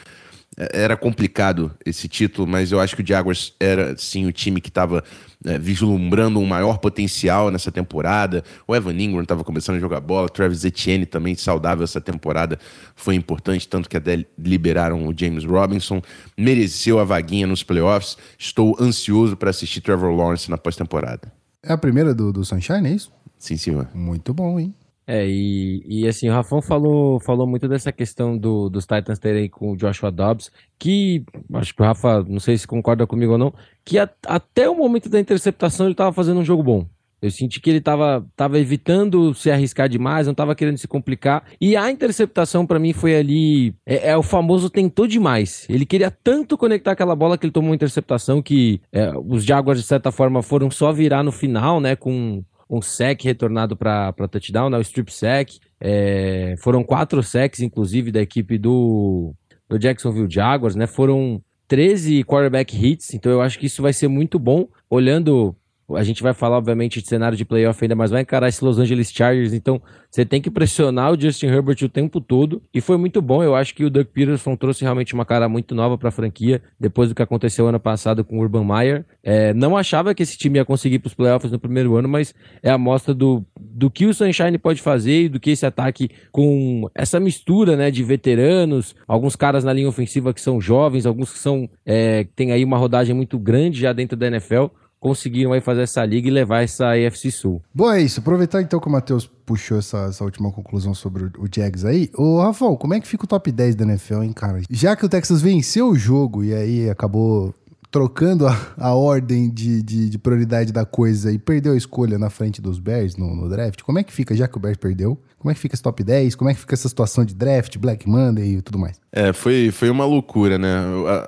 É, 0.57 0.83
era 0.83 0.97
complicado 0.97 1.75
esse 1.85 2.09
título, 2.09 2.47
mas 2.47 2.73
eu 2.73 2.81
acho 2.81 2.97
que 2.97 3.03
o 3.03 3.07
Jaguars 3.07 3.55
era 3.61 3.97
sim 3.99 4.27
o 4.27 4.33
time 4.33 4.61
que 4.61 4.69
estava 4.69 5.05
é, 5.45 5.59
vislumbrando 5.59 6.41
um 6.41 6.47
maior 6.47 6.79
potencial 6.79 7.51
nessa 7.51 7.71
temporada. 7.71 8.43
O 8.67 8.75
Evan 8.75 8.95
Ingram 8.95 9.23
estava 9.23 9.45
começando 9.45 9.77
a 9.77 9.81
jogar 9.81 10.01
bola, 10.01 10.29
Travis 10.29 10.65
Etienne 10.65 11.05
também 11.05 11.35
saudável 11.35 11.85
essa 11.85 12.01
temporada 12.01 12.59
foi 12.95 13.15
importante, 13.15 13.69
tanto 13.69 13.89
que 13.89 13.97
até 13.97 14.25
liberaram 14.39 15.07
o 15.07 15.15
James 15.17 15.45
Robinson. 15.45 16.01
Mereceu 16.37 16.99
a 16.99 17.05
vaguinha 17.05 17.47
nos 17.47 17.63
playoffs. 17.63 18.17
Estou 18.39 18.77
ansioso 18.81 19.37
para 19.37 19.51
assistir 19.51 19.81
Trevor 19.81 20.15
Lawrence 20.15 20.51
na 20.51 20.57
pós-temporada. 20.57 21.33
É 21.63 21.73
a 21.73 21.79
primeira 21.79 22.15
do, 22.15 22.33
do 22.33 22.45
Sunshine, 22.45 22.89
é 22.89 22.93
isso? 22.93 23.13
Sim, 23.39 23.57
senhor. 23.57 23.89
Muito 23.93 24.33
bom, 24.33 24.59
hein? 24.59 24.75
É, 25.07 25.25
e, 25.27 25.83
e 25.87 26.09
assim, 26.09 26.29
o 26.29 26.33
Rafão 26.33 26.61
falou, 26.61 27.21
falou 27.21 27.47
muito 27.47 27.69
dessa 27.69 27.93
questão 27.93 28.37
do, 28.37 28.69
dos 28.69 28.87
Titans 28.87 29.21
terem 29.21 29.49
com 29.49 29.73
o 29.73 29.77
Joshua 29.77 30.11
Dobbs, 30.11 30.51
que 30.79 31.25
acho 31.55 31.75
que 31.75 31.81
o 31.81 31.85
Rafa, 31.85 32.25
não 32.25 32.41
sei 32.41 32.59
se 32.59 32.67
concorda 32.67 33.07
comigo 33.07 33.33
ou 33.33 33.39
não, 33.39 33.55
que 33.85 33.99
a, 33.99 34.09
até 34.27 34.69
o 34.69 34.75
momento 34.75 35.09
da 35.09 35.21
interceptação 35.21 35.87
ele 35.87 35.93
estava 35.93 36.13
fazendo 36.13 36.41
um 36.41 36.45
jogo 36.45 36.63
bom. 36.63 36.87
Eu 37.23 37.31
senti 37.31 37.61
que 37.61 37.71
ele 37.71 37.79
estava 37.79 38.27
tava 38.37 38.59
evitando 38.59 39.33
se 39.33 39.51
arriscar 39.51 39.89
demais, 39.89 40.27
não 40.27 40.33
estava 40.33 40.55
querendo 40.55 40.77
se 40.77 40.87
complicar. 40.87 41.45
E 41.59 41.75
a 41.75 41.91
interceptação, 41.91 42.67
para 42.67 42.79
mim, 42.79 42.93
foi 42.93 43.17
ali. 43.17 43.75
É, 43.87 44.11
é, 44.11 44.17
o 44.17 44.23
famoso 44.23 44.69
tentou 44.69 45.07
demais. 45.07 45.67
Ele 45.71 45.87
queria 45.87 46.11
tanto 46.11 46.59
conectar 46.59 46.93
aquela 46.93 47.17
bola 47.17 47.39
que 47.39 47.47
ele 47.47 47.53
tomou 47.53 47.71
uma 47.71 47.75
interceptação 47.75 48.43
que 48.43 48.83
é, 48.93 49.11
os 49.17 49.45
Jaguars, 49.45 49.81
de 49.81 49.87
certa 49.87 50.13
forma, 50.13 50.43
foram 50.43 50.71
só 50.71 50.93
virar 50.93 51.23
no 51.23 51.33
final, 51.33 51.81
né? 51.81 51.97
Com 51.97 52.45
um 52.69 52.83
sec 52.83 53.23
retornado 53.23 53.77
para 53.77 54.13
touchdown, 54.31 54.71
né, 54.71 54.79
o 54.79 54.83
strip 54.83 55.13
sack. 55.13 55.59
É, 55.81 56.55
foram 56.59 56.83
quatro 56.83 57.23
sacks, 57.23 57.61
inclusive, 57.61 58.11
da 58.11 58.21
equipe 58.21 58.59
do, 58.59 59.35
do 59.69 59.79
Jacksonville 59.79 60.31
Jaguars, 60.31 60.75
né? 60.75 60.87
Foram 60.87 61.43
13 61.69 62.25
quarterback 62.25 62.77
hits, 62.77 63.15
então 63.15 63.31
eu 63.31 63.41
acho 63.41 63.59
que 63.59 63.67
isso 63.67 63.83
vai 63.83 63.93
ser 63.93 64.09
muito 64.09 64.39
bom, 64.39 64.69
olhando 64.89 65.55
a 65.95 66.03
gente 66.03 66.23
vai 66.23 66.35
falar, 66.35 66.57
obviamente, 66.57 67.01
de 67.01 67.09
cenário 67.09 67.39
de 67.39 67.45
playoff 67.45 67.83
ainda, 67.83 67.95
mas 67.95 68.11
vai 68.11 68.23
encarar 68.23 68.49
esse 68.49 68.65
Los 68.65 68.79
Angeles 68.79 69.13
Chargers. 69.13 69.53
Então, 69.53 69.81
você 70.11 70.25
tem 70.25 70.41
que 70.41 70.51
pressionar 70.51 71.13
o 71.13 71.21
Justin 71.21 71.47
Herbert 71.47 71.77
o 71.83 71.89
tempo 71.89 72.21
todo. 72.21 72.63
E 72.75 72.81
foi 72.81 72.97
muito 72.97 73.23
bom. 73.23 73.43
Eu 73.43 73.55
acho 73.55 73.75
que 73.75 73.85
o 73.85 73.91
Doug 73.91 74.07
Peterson 74.07 74.57
trouxe 74.57 74.83
realmente 74.83 75.15
uma 75.15 75.25
cara 75.25 75.49
muito 75.49 75.75
nova 75.75 75.97
para 75.97 76.09
a 76.09 76.13
franquia, 76.13 76.61
depois 76.81 77.09
do 77.09 77.15
que 77.15 77.23
aconteceu 77.23 77.69
ano 77.69 77.79
passado 77.79 78.25
com 78.25 78.39
o 78.39 78.43
Urban 78.43 78.65
Meyer. 78.65 79.05
É, 79.23 79.55
não 79.55 79.77
achava 79.77 80.15
que 80.15 80.23
esse 80.23 80.37
time 80.37 80.59
ia 80.59 80.65
conseguir 80.65 80.99
para 80.99 81.09
os 81.09 81.15
playoffs 81.15 81.53
no 81.53 81.59
primeiro 81.59 81.95
ano, 81.97 82.09
mas 82.09 82.35
é 82.63 82.71
a 82.71 82.79
mostra 82.79 83.15
do, 83.15 83.45
do 83.59 83.89
que 83.91 84.07
o 84.07 84.15
Sunshine 84.15 84.59
pode 84.59 84.83
fazer 84.83 85.25
e 85.25 85.29
do 85.29 85.39
que 85.39 85.51
esse 85.51 85.67
ataque, 85.67 86.11
com 86.33 86.91
essa 86.95 87.21
mistura 87.21 87.77
né, 87.77 87.91
de 87.91 88.03
veteranos, 88.03 88.97
alguns 89.07 89.37
caras 89.37 89.63
na 89.63 89.73
linha 89.73 89.89
ofensiva 89.89 90.35
que 90.35 90.41
são 90.41 90.61
jovens, 90.61 91.07
alguns 91.07 91.33
que 91.33 91.39
são 91.39 91.69
é, 91.85 92.27
têm 92.35 92.51
aí 92.51 92.65
uma 92.65 92.77
rodagem 92.77 93.15
muito 93.15 93.39
grande 93.39 93.81
já 93.81 93.93
dentro 93.93 94.17
da 94.17 94.27
NFL 94.27 94.67
conseguiram 95.01 95.53
aí 95.53 95.61
fazer 95.61 95.83
essa 95.83 96.05
liga 96.05 96.29
e 96.29 96.31
levar 96.31 96.63
essa 96.63 96.93
AFC 96.93 97.31
Sul. 97.31 97.63
Bom, 97.75 97.91
é 97.91 98.01
isso. 98.01 98.21
Aproveitar 98.21 98.63
então 98.63 98.81
que 98.81 98.89
o 98.89 98.91
Matheus 98.91 99.27
puxou 99.27 99.79
essa, 99.79 100.07
essa 100.09 100.25
última 100.25 100.51
conclusão 100.51 100.95
sobre 100.95 101.25
o, 101.25 101.33
o 101.39 101.49
Jags 101.53 101.85
aí. 101.85 102.11
Ô, 102.15 102.41
Rafael, 102.41 102.77
como 102.77 102.95
é 102.95 103.01
que 103.01 103.07
fica 103.07 103.25
o 103.25 103.29
top 103.29 103.53
10 103.53 103.75
da 103.75 103.85
NFL, 103.85 104.23
hein, 104.23 104.33
cara? 104.33 104.63
Já 104.71 104.97
que 104.97 105.05
o 105.05 105.09
Texas 105.09 105.41
venceu 105.41 105.89
o 105.89 105.97
jogo 105.97 106.43
e 106.43 106.53
aí 106.53 106.91
acabou 106.91 107.55
trocando 107.97 108.47
a, 108.47 108.75
a 108.77 108.95
ordem 108.95 109.49
de, 109.49 109.83
de, 109.83 110.11
de, 110.11 110.19
prioridade 110.19 110.71
da 110.71 110.85
coisa 110.85 111.33
e 111.33 111.39
perdeu 111.39 111.73
a 111.73 111.77
escolha 111.79 112.19
na 112.19 112.29
frente 112.29 112.61
dos 112.61 112.79
Bears 112.79 113.17
no, 113.17 113.35
no, 113.35 113.49
draft, 113.49 113.81
como 113.81 113.99
é 113.99 114.05
que 114.05 114.13
fica, 114.13 114.37
já 114.37 114.47
que 114.47 114.55
o 114.55 114.61
Bears 114.61 114.77
perdeu? 114.77 115.19
Como 115.39 115.51
é 115.51 115.55
que 115.55 115.61
fica 115.61 115.75
esse 115.75 115.83
top 115.83 116.03
10? 116.03 116.35
Como 116.35 116.51
é 116.51 116.55
que 116.55 116.61
fica 116.61 116.75
essa 116.75 116.89
situação 116.89 117.25
de 117.25 117.35
draft, 117.35 117.79
Black 117.79 118.09
Monday 118.09 118.57
e 118.57 118.63
tudo 118.63 118.79
mais? 118.79 119.01
É, 119.13 119.33
foi, 119.33 119.71
foi 119.71 119.89
uma 119.89 120.05
loucura, 120.05 120.59
né? 120.59 120.69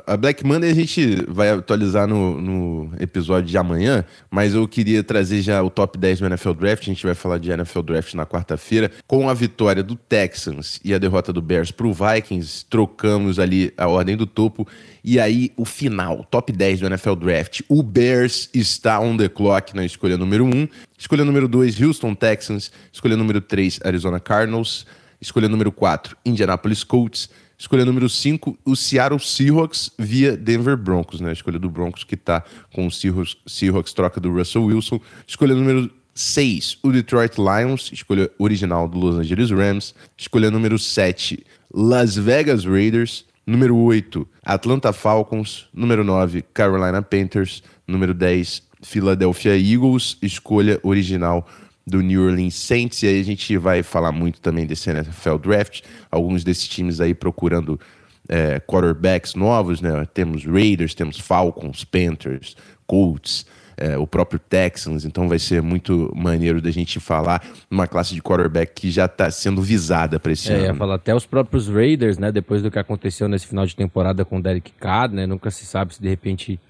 A, 0.07 0.15
a 0.15 0.17
Black 0.17 0.45
Monday 0.45 0.71
a 0.71 0.75
gente 0.75 1.25
vai 1.29 1.51
atualizar 1.51 2.07
no, 2.07 2.41
no, 2.41 2.91
episódio 2.99 3.49
de 3.49 3.57
amanhã, 3.57 4.05
mas 4.31 4.55
eu 4.55 4.67
queria 4.67 5.05
trazer 5.05 5.41
já 5.41 5.63
o 5.63 5.71
top 5.71 5.97
10 5.97 6.21
do 6.21 6.27
NFL 6.27 6.53
Draft. 6.53 6.83
A 6.83 6.87
gente 6.87 7.07
vai 7.07 7.15
falar 7.15 7.39
de 7.39 7.51
NFL 7.51 7.83
Draft 7.83 8.15
na 8.15 8.27
quarta-feira. 8.27 8.91
Com 9.07 9.29
a 9.29 9.35
vitória 9.35 9.83
do 9.83 9.95
Texans 9.95 10.81
e 10.85 10.93
a 10.93 10.99
derrota 10.99 11.33
do 11.33 11.41
Bears 11.41 11.71
para 11.71 11.87
o 11.87 11.95
Vikings, 11.95 12.67
trocamos 12.69 13.39
ali 13.39 13.73
a 13.77 13.87
ordem 13.87 14.17
do 14.17 14.27
topo. 14.27 14.67
E 15.03 15.19
aí, 15.19 15.53
o 15.57 15.65
final, 15.65 16.25
top 16.31 16.53
10 16.53 16.81
do 16.81 16.87
NFL 16.87 17.15
Draft. 17.15 17.61
O 17.69 17.83
Bears 17.83 18.49
está 18.53 19.01
on 19.01 19.17
the 19.17 19.29
clock 19.29 19.75
na 19.75 19.85
escolha 19.85 20.17
número 20.17 20.45
1. 20.45 20.69
Escolha 20.99 21.25
número 21.25 21.49
2, 21.49 21.81
Houston 21.81 22.15
Texans. 22.15 22.71
Escolha 22.93 23.17
número 23.17 23.41
3, 23.41 23.81
Arizona 23.85 24.21
Cardinals. 24.21 24.87
Escolha 25.21 25.49
número 25.49 25.73
4, 25.73 26.17
Indianapolis 26.25 26.85
Colts. 26.85 27.29
Escolha 27.59 27.85
número 27.85 28.09
5, 28.09 28.57
o 28.65 28.77
Seattle 28.77 29.19
Seahawks 29.19 29.91
via 29.99 30.37
Denver 30.37 30.77
Broncos, 30.77 31.21
né? 31.21 31.33
Escolha 31.33 31.59
do 31.59 31.69
Broncos 31.69 32.05
que 32.05 32.17
tá 32.17 32.45
com 32.73 32.87
o 32.87 32.91
Seahawks, 32.91 33.37
Seahawks 33.47 33.93
troca 33.93 34.21
do 34.21 34.33
Russell 34.33 34.67
Wilson. 34.67 35.01
Escolha 35.27 35.57
número 35.57 35.91
6, 36.15 36.79
o 36.85 36.93
Detroit 36.93 37.37
Lions, 37.37 37.91
escolha 37.93 38.31
original 38.39 38.89
do 38.89 38.99
Los 38.99 39.17
Angeles 39.17 39.51
Rams. 39.51 39.93
Escolha 40.17 40.53
número 40.53 40.79
7, 40.79 41.45
Las 41.75 42.17
Vegas 42.17 42.65
Raiders. 42.65 43.25
Número 43.49 43.75
8, 43.79 44.29
Atlanta 44.45 44.93
Falcons. 44.93 45.69
Número 45.73 46.05
9, 46.05 46.43
Carolina 46.53 47.01
Panthers. 47.01 47.63
Número 47.87 48.13
10, 48.13 48.63
Philadelphia 48.83 49.57
Eagles. 49.57 50.19
Escolha 50.21 50.79
original 50.83 51.49
do 51.87 52.03
New 52.03 52.27
Orleans 52.27 52.57
Saints, 52.57 53.03
e 53.03 53.07
aí 53.07 53.19
a 53.19 53.25
gente 53.25 53.57
vai 53.57 53.83
falar 53.83 54.13
muito 54.13 54.43
também 54.43 54.67
desse 54.67 54.91
NFL 54.91 55.39
Draft, 55.39 55.81
alguns 56.11 56.45
desses 56.45 56.69
times 56.69 57.01
aí 57.01 57.15
procurando 57.15 57.81
é, 58.29 58.61
quarterbacks 58.61 59.35
novos, 59.35 59.81
né? 59.81 60.07
Temos 60.13 60.45
Raiders, 60.45 60.95
temos 60.95 61.19
Falcons, 61.19 61.85
Panthers, 61.85 62.55
Colts, 62.87 63.47
é, 63.79 63.97
o 63.97 64.07
próprio 64.07 64.41
Texans, 64.41 65.05
então 65.05 65.29
vai 65.29 65.39
ser 65.39 65.63
muito 65.63 66.13
maneiro 66.15 66.61
da 66.61 66.71
gente 66.71 66.99
falar 66.99 67.43
uma 67.71 67.87
classe 67.87 68.13
de 68.15 68.21
quarterback 68.21 68.73
que 68.75 68.91
já 68.91 69.05
está 69.05 69.31
sendo 69.31 69.63
visada 69.63 70.19
para 70.19 70.33
esse 70.33 70.53
é, 70.53 70.57
ano. 70.57 70.65
Ia 70.67 70.75
falar 70.75 70.97
até 70.97 71.15
os 71.15 71.25
próprios 71.25 71.69
Raiders, 71.69 72.19
né? 72.19 72.33
Depois 72.33 72.61
do 72.61 72.71
que 72.71 72.79
aconteceu 72.79 73.29
nesse 73.29 73.47
final 73.47 73.65
de 73.65 73.77
temporada 73.77 74.25
com 74.25 74.39
o 74.39 74.43
Derek 74.43 74.73
Carr, 74.73 75.13
né? 75.13 75.27
Nunca 75.27 75.51
se 75.51 75.65
sabe 75.65 75.95
se 75.95 76.03
de 76.03 76.09
repente 76.09 76.61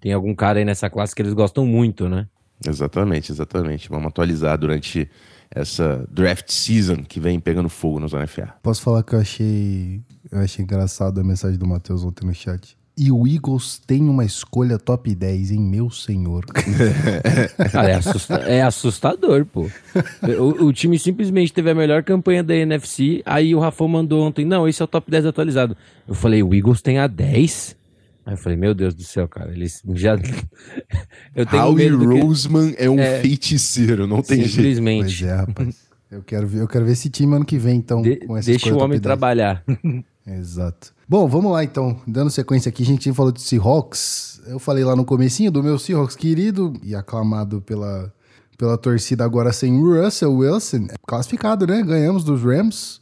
tem 0.00 0.12
algum 0.12 0.34
cara 0.34 0.58
aí 0.58 0.64
nessa 0.64 0.88
classe 0.88 1.14
que 1.14 1.20
eles 1.20 1.34
gostam 1.34 1.66
muito, 1.66 2.08
né? 2.08 2.26
Exatamente, 2.66 3.30
exatamente. 3.30 3.88
Vamos 3.88 4.08
atualizar 4.08 4.56
durante 4.56 5.10
essa 5.50 6.06
draft 6.10 6.50
season 6.50 7.04
que 7.04 7.20
vem 7.20 7.38
pegando 7.38 7.68
fogo 7.68 8.00
nos 8.00 8.12
NFA. 8.12 8.54
Posso 8.62 8.82
falar 8.82 9.02
que 9.02 9.14
eu 9.14 9.20
achei, 9.20 10.00
eu 10.32 10.40
achei 10.40 10.64
engraçado 10.64 11.20
a 11.20 11.24
mensagem 11.24 11.58
do 11.58 11.66
Matheus 11.66 12.04
ontem 12.04 12.26
no 12.26 12.34
chat. 12.34 12.76
E 12.96 13.10
o 13.10 13.26
Eagles 13.26 13.80
tem 13.84 14.08
uma 14.08 14.24
escolha 14.24 14.78
top 14.78 15.12
10, 15.12 15.50
hein, 15.50 15.60
meu 15.60 15.90
senhor. 15.90 16.44
Cara, 17.72 17.90
é, 17.90 17.94
assusta 17.94 18.34
é 18.34 18.62
assustador, 18.62 19.44
pô. 19.44 19.68
O, 20.38 20.66
o, 20.66 20.72
time 20.72 20.96
simplesmente 20.96 21.52
teve 21.52 21.70
a 21.70 21.74
melhor 21.74 22.04
campanha 22.04 22.44
da 22.44 22.54
NFC, 22.54 23.20
aí 23.26 23.52
o 23.52 23.58
Rafão 23.58 23.88
mandou 23.88 24.24
ontem, 24.24 24.44
não, 24.44 24.68
esse 24.68 24.80
é 24.80 24.84
o 24.84 24.88
top 24.88 25.10
10 25.10 25.26
atualizado. 25.26 25.76
Eu 26.06 26.14
falei, 26.14 26.40
o 26.40 26.54
Eagles 26.54 26.80
tem 26.80 26.98
a 26.98 27.08
10? 27.08 27.76
Aí 28.26 28.34
eu 28.34 28.38
falei, 28.38 28.56
meu 28.56 28.72
Deus 28.72 28.94
do 28.94 29.02
céu, 29.02 29.26
cara, 29.26 29.50
eles 29.50 29.82
já. 29.94 30.16
eu 31.34 31.44
tenho 31.46 31.64
Howie 31.64 31.90
medo 31.90 32.20
Roseman 32.20 32.72
que... 32.72 32.82
é 32.82 32.88
um 32.88 33.00
é... 33.00 33.20
feiticeiro, 33.20 34.06
não 34.06 34.22
tem 34.22 34.38
jeito. 34.38 34.52
Simplesmente. 34.52 35.26
É, 35.26 35.34
rapaz. 35.34 35.84
Eu 36.10 36.22
quero 36.22 36.46
ver, 36.46 36.60
eu 36.60 36.68
quero 36.68 36.84
ver 36.84 36.92
esse 36.92 37.10
time 37.10 37.34
ano 37.34 37.44
que 37.44 37.58
vem, 37.58 37.76
então, 37.76 38.00
de, 38.00 38.16
com 38.18 38.36
essa 38.36 38.48
Deixa 38.48 38.72
o 38.72 38.78
homem 38.80 39.00
trabalhar. 39.00 39.64
Exato. 40.26 40.92
Bom, 41.08 41.28
vamos 41.28 41.52
lá 41.52 41.62
então. 41.62 42.00
Dando 42.06 42.30
sequência 42.30 42.68
aqui, 42.68 42.82
a 42.82 42.86
gente 42.86 43.12
falou 43.12 43.30
de 43.30 43.42
Seahawks. 43.42 44.40
Eu 44.46 44.58
falei 44.58 44.84
lá 44.84 44.96
no 44.96 45.04
comecinho 45.04 45.50
do 45.50 45.62
meu 45.62 45.78
Seahawks 45.78 46.16
querido 46.16 46.72
e 46.82 46.94
aclamado 46.94 47.60
pela, 47.60 48.12
pela 48.56 48.78
torcida 48.78 49.24
agora 49.24 49.52
sem 49.52 49.78
Russell 49.80 50.34
Wilson. 50.34 50.86
Classificado, 51.06 51.66
né? 51.66 51.82
Ganhamos 51.82 52.24
dos 52.24 52.42
Rams. 52.42 53.00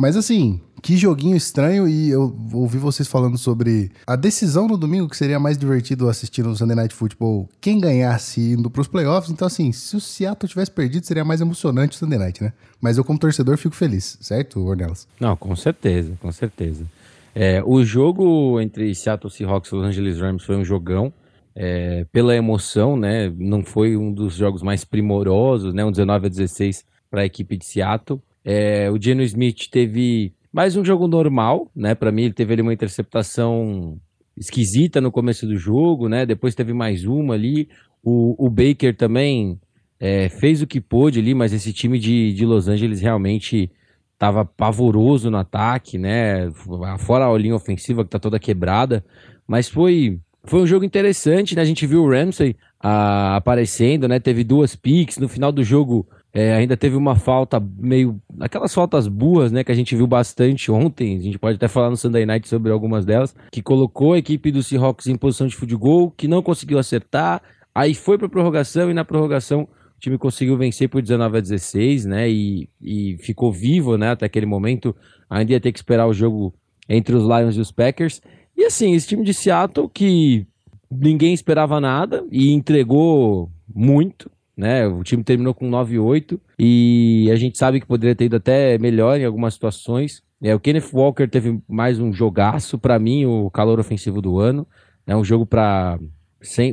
Mas 0.00 0.16
assim, 0.16 0.58
que 0.82 0.96
joguinho 0.96 1.36
estranho 1.36 1.86
e 1.86 2.08
eu 2.08 2.34
ouvi 2.54 2.78
vocês 2.78 3.06
falando 3.06 3.36
sobre 3.36 3.90
a 4.06 4.16
decisão 4.16 4.66
no 4.66 4.78
domingo 4.78 5.10
que 5.10 5.16
seria 5.16 5.38
mais 5.38 5.58
divertido 5.58 6.08
assistir 6.08 6.42
no 6.42 6.56
Sunday 6.56 6.74
Night 6.74 6.94
Football 6.94 7.46
quem 7.60 7.78
ganhasse 7.78 8.40
indo 8.52 8.70
para 8.70 8.80
os 8.80 8.88
playoffs. 8.88 9.30
Então 9.30 9.46
assim, 9.46 9.72
se 9.72 9.94
o 9.94 10.00
Seattle 10.00 10.48
tivesse 10.48 10.70
perdido 10.70 11.04
seria 11.04 11.22
mais 11.22 11.42
emocionante 11.42 11.96
o 11.96 11.98
Sunday 11.98 12.18
Night, 12.18 12.42
né? 12.42 12.54
Mas 12.80 12.96
eu 12.96 13.04
como 13.04 13.18
torcedor 13.18 13.58
fico 13.58 13.74
feliz, 13.74 14.16
certo, 14.22 14.66
Ornelas? 14.66 15.06
Não, 15.20 15.36
com 15.36 15.54
certeza, 15.54 16.14
com 16.18 16.32
certeza. 16.32 16.86
É, 17.34 17.62
o 17.62 17.84
jogo 17.84 18.58
entre 18.58 18.94
Seattle 18.94 19.30
Seahawks 19.30 19.70
e 19.70 19.74
Los 19.74 19.84
Angeles 19.84 20.18
Rams 20.18 20.44
foi 20.44 20.56
um 20.56 20.64
jogão. 20.64 21.12
É, 21.54 22.06
pela 22.10 22.34
emoção, 22.34 22.96
né? 22.96 23.30
Não 23.36 23.62
foi 23.62 23.98
um 23.98 24.10
dos 24.10 24.34
jogos 24.34 24.62
mais 24.62 24.82
primorosos, 24.82 25.74
né? 25.74 25.84
Um 25.84 25.90
19 25.90 26.26
a 26.26 26.30
16 26.30 26.86
para 27.10 27.20
a 27.20 27.26
equipe 27.26 27.58
de 27.58 27.66
Seattle. 27.66 28.22
É, 28.44 28.90
o 28.90 29.00
Geno 29.00 29.22
Smith 29.22 29.68
teve 29.70 30.32
mais 30.52 30.76
um 30.76 30.84
jogo 30.84 31.06
normal, 31.06 31.70
né? 31.74 31.94
Para 31.94 32.10
mim, 32.10 32.24
ele 32.24 32.34
teve 32.34 32.52
ali 32.52 32.62
uma 32.62 32.72
interceptação 32.72 33.98
esquisita 34.36 35.00
no 35.00 35.12
começo 35.12 35.46
do 35.46 35.56
jogo, 35.56 36.08
né? 36.08 36.24
Depois 36.24 36.54
teve 36.54 36.72
mais 36.72 37.04
uma 37.04 37.34
ali. 37.34 37.68
O, 38.02 38.34
o 38.46 38.48
Baker 38.48 38.96
também 38.96 39.60
é, 39.98 40.28
fez 40.28 40.62
o 40.62 40.66
que 40.66 40.80
pôde 40.80 41.20
ali, 41.20 41.34
mas 41.34 41.52
esse 41.52 41.72
time 41.72 41.98
de, 41.98 42.32
de 42.32 42.46
Los 42.46 42.68
Angeles 42.68 43.00
realmente 43.00 43.70
estava 44.14 44.44
pavoroso 44.44 45.30
no 45.30 45.36
ataque, 45.36 45.98
né? 45.98 46.50
Fora 46.98 47.26
a 47.26 47.38
linha 47.38 47.54
ofensiva 47.54 48.04
que 48.04 48.10
tá 48.10 48.18
toda 48.18 48.38
quebrada, 48.38 49.04
mas 49.46 49.68
foi 49.68 50.18
foi 50.44 50.62
um 50.62 50.66
jogo 50.66 50.84
interessante, 50.84 51.54
né? 51.54 51.62
A 51.62 51.66
gente 51.66 51.86
viu 51.86 52.02
o 52.02 52.10
Ramsey 52.10 52.56
ah, 52.80 53.36
aparecendo, 53.36 54.08
né? 54.08 54.18
Teve 54.18 54.42
duas 54.42 54.74
picks 54.74 55.18
no 55.18 55.28
final 55.28 55.52
do 55.52 55.62
jogo. 55.62 56.08
É, 56.32 56.54
ainda 56.54 56.76
teve 56.76 56.96
uma 56.96 57.16
falta 57.16 57.60
meio. 57.78 58.20
Aquelas 58.38 58.72
faltas 58.72 59.08
burras, 59.08 59.50
né? 59.50 59.64
Que 59.64 59.72
a 59.72 59.74
gente 59.74 59.96
viu 59.96 60.06
bastante 60.06 60.70
ontem. 60.70 61.16
A 61.16 61.20
gente 61.20 61.38
pode 61.38 61.56
até 61.56 61.66
falar 61.66 61.90
no 61.90 61.96
Sunday 61.96 62.24
Night 62.24 62.48
sobre 62.48 62.70
algumas 62.70 63.04
delas. 63.04 63.34
Que 63.50 63.60
colocou 63.60 64.12
a 64.12 64.18
equipe 64.18 64.52
do 64.52 64.62
Seahawks 64.62 65.08
em 65.08 65.16
posição 65.16 65.46
de 65.46 65.56
field 65.56 65.74
goal, 65.76 66.10
que 66.10 66.28
não 66.28 66.42
conseguiu 66.42 66.78
acertar. 66.78 67.42
Aí 67.74 67.94
foi 67.94 68.16
para 68.16 68.28
prorrogação 68.28 68.90
e 68.90 68.94
na 68.94 69.04
prorrogação 69.04 69.62
o 69.62 70.00
time 70.00 70.16
conseguiu 70.16 70.56
vencer 70.56 70.88
por 70.88 71.02
19 71.02 71.38
a 71.38 71.40
16, 71.40 72.04
né? 72.06 72.30
E, 72.30 72.68
e 72.80 73.16
ficou 73.18 73.52
vivo, 73.52 73.98
né? 73.98 74.10
Até 74.10 74.26
aquele 74.26 74.46
momento. 74.46 74.94
Ainda 75.28 75.52
ia 75.52 75.60
ter 75.60 75.72
que 75.72 75.78
esperar 75.78 76.06
o 76.06 76.14
jogo 76.14 76.54
entre 76.88 77.14
os 77.14 77.24
Lions 77.24 77.56
e 77.56 77.60
os 77.60 77.72
Packers. 77.72 78.22
E 78.56 78.64
assim, 78.64 78.94
esse 78.94 79.08
time 79.08 79.24
de 79.24 79.34
Seattle 79.34 79.88
que 79.88 80.46
ninguém 80.90 81.32
esperava 81.32 81.80
nada 81.80 82.24
e 82.30 82.52
entregou 82.52 83.50
muito, 83.72 84.30
né? 84.60 84.86
O 84.86 85.02
time 85.02 85.24
terminou 85.24 85.54
com 85.54 85.70
9-8 85.70 86.38
e 86.58 87.30
a 87.32 87.36
gente 87.36 87.56
sabe 87.56 87.80
que 87.80 87.86
poderia 87.86 88.14
ter 88.14 88.26
ido 88.26 88.36
até 88.36 88.76
melhor 88.76 89.18
em 89.18 89.24
algumas 89.24 89.54
situações. 89.54 90.22
É, 90.42 90.54
o 90.54 90.60
Kenneth 90.60 90.90
Walker 90.92 91.26
teve 91.26 91.58
mais 91.66 91.98
um 91.98 92.12
jogaço, 92.12 92.78
para 92.78 92.98
mim, 92.98 93.24
o 93.24 93.50
calor 93.50 93.80
ofensivo 93.80 94.20
do 94.20 94.38
ano. 94.38 94.66
É 95.06 95.16
um 95.16 95.24
jogo 95.24 95.46
para 95.46 95.98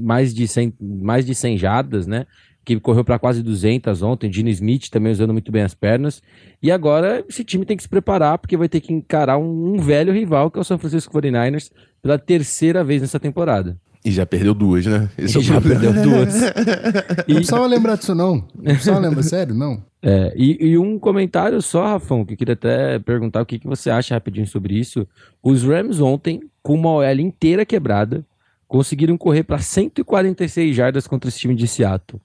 mais 0.01 0.33
de 0.33 0.47
100, 0.47 0.73
mais 0.81 1.25
de 1.25 1.33
100 1.33 1.57
jardas, 1.57 2.05
né? 2.05 2.25
que 2.65 2.77
correu 2.81 3.05
para 3.05 3.17
quase 3.17 3.41
200 3.41 4.01
ontem, 4.03 4.31
Gene 4.31 4.51
Smith 4.51 4.89
também 4.89 5.13
usando 5.13 5.31
muito 5.31 5.49
bem 5.53 5.61
as 5.61 5.73
pernas. 5.73 6.21
E 6.61 6.69
agora 6.69 7.23
esse 7.29 7.41
time 7.41 7.65
tem 7.65 7.77
que 7.77 7.83
se 7.83 7.87
preparar 7.87 8.37
porque 8.37 8.57
vai 8.57 8.67
ter 8.67 8.81
que 8.81 8.91
encarar 8.91 9.37
um, 9.37 9.75
um 9.75 9.77
velho 9.77 10.11
rival 10.11 10.51
que 10.51 10.57
é 10.57 10.61
o 10.61 10.65
San 10.65 10.77
Francisco 10.77 11.17
49ers 11.17 11.71
pela 12.01 12.19
terceira 12.19 12.83
vez 12.83 13.01
nessa 13.01 13.21
temporada. 13.21 13.79
E 14.07 14.11
já 14.11 14.25
perdeu 14.25 14.53
duas, 14.53 14.85
né? 14.85 15.09
Esse 15.17 15.37
e 15.37 15.41
é 15.41 15.43
já 15.43 15.59
perdeu 15.59 15.91
duas. 15.91 16.33
e... 17.27 17.33
Não 17.33 17.35
precisava 17.35 17.67
lembrar 17.67 17.97
disso, 17.97 18.15
não. 18.15 18.35
Não 18.55 18.63
precisava 18.63 18.99
lembrar, 18.99 19.21
sério, 19.23 19.53
não. 19.53 19.83
É, 20.01 20.33
e, 20.33 20.69
e, 20.69 20.77
um 20.77 20.97
comentário 20.97 21.61
só, 21.61 21.85
Rafão, 21.85 22.23
que 22.23 22.31
eu 22.31 22.37
queria 22.37 22.53
até 22.53 22.99
perguntar 22.99 23.41
o 23.41 23.45
que, 23.45 23.59
que 23.59 23.67
você 23.67 23.89
acha 23.89 24.13
rapidinho 24.13 24.47
sobre 24.47 24.79
isso. 24.79 25.05
Os 25.43 25.61
Rams 25.61 25.99
ontem, 25.99 26.39
com 26.63 26.75
uma 26.75 26.89
OL 26.89 27.19
inteira 27.19 27.65
quebrada, 27.65 28.25
conseguiram 28.65 29.17
correr 29.17 29.43
para 29.43 29.59
146 29.59 30.73
jardas 30.73 31.05
contra 31.05 31.27
esse 31.27 31.39
time 31.39 31.53
de 31.53 31.67
Seattle. 31.67 32.21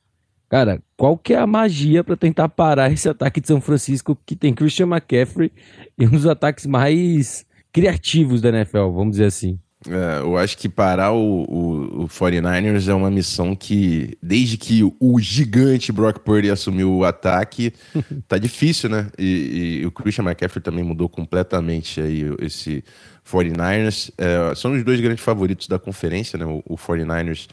Cara, 0.48 0.80
qual 0.96 1.18
que 1.18 1.34
é 1.34 1.38
a 1.38 1.48
magia 1.48 2.04
para 2.04 2.16
tentar 2.16 2.48
parar 2.48 2.92
esse 2.92 3.08
ataque 3.08 3.40
de 3.40 3.48
São 3.48 3.60
Francisco 3.60 4.16
que 4.24 4.36
tem 4.36 4.54
Christian 4.54 4.86
McCaffrey 4.86 5.50
e 5.98 6.06
um 6.06 6.10
dos 6.10 6.26
ataques 6.26 6.64
mais 6.64 7.44
criativos 7.72 8.40
da 8.40 8.50
NFL, 8.50 8.90
vamos 8.92 9.12
dizer 9.12 9.24
assim? 9.24 9.58
É, 9.88 10.20
eu 10.20 10.36
acho 10.36 10.56
que 10.56 10.68
parar 10.68 11.12
o, 11.12 11.42
o, 11.42 12.02
o, 12.04 12.08
49ers 12.08 12.88
é 12.88 12.94
uma 12.94 13.10
missão 13.10 13.56
que, 13.56 14.16
desde 14.22 14.56
que 14.56 14.82
o 15.00 15.18
gigante 15.18 15.90
Brock 15.90 16.20
Purdy 16.20 16.50
assumiu 16.50 16.94
o 16.94 17.04
ataque, 17.04 17.72
tá 18.28 18.38
difícil, 18.38 18.88
né? 18.88 19.08
E, 19.18 19.80
e, 19.82 19.86
o 19.86 19.90
Christian 19.90 20.24
McCaffrey 20.24 20.62
também 20.62 20.84
mudou 20.84 21.08
completamente 21.08 22.00
aí 22.00 22.22
esse 22.40 22.84
49ers. 23.28 24.12
É, 24.16 24.54
são 24.54 24.72
os 24.72 24.84
dois 24.84 25.00
grandes 25.00 25.24
favoritos 25.24 25.66
da 25.66 25.78
conferência, 25.78 26.38
né? 26.38 26.44
O, 26.44 26.62
o 26.64 26.76
49ers 26.76 27.48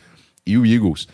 e 0.45 0.57
o 0.57 0.65
Eagles. 0.65 1.07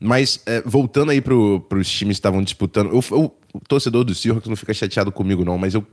Mas, 0.00 0.40
é, 0.46 0.62
voltando 0.64 1.10
aí 1.10 1.20
para 1.20 1.34
os 1.34 1.88
times 1.88 2.16
que 2.16 2.20
estavam 2.20 2.42
disputando, 2.42 2.90
eu, 2.92 3.04
eu, 3.10 3.36
o 3.52 3.60
torcedor 3.60 4.04
do 4.04 4.14
Seahawks 4.14 4.48
não 4.48 4.56
fica 4.56 4.72
chateado 4.72 5.10
comigo, 5.10 5.44
não, 5.44 5.58
mas 5.58 5.74
eu. 5.74 5.84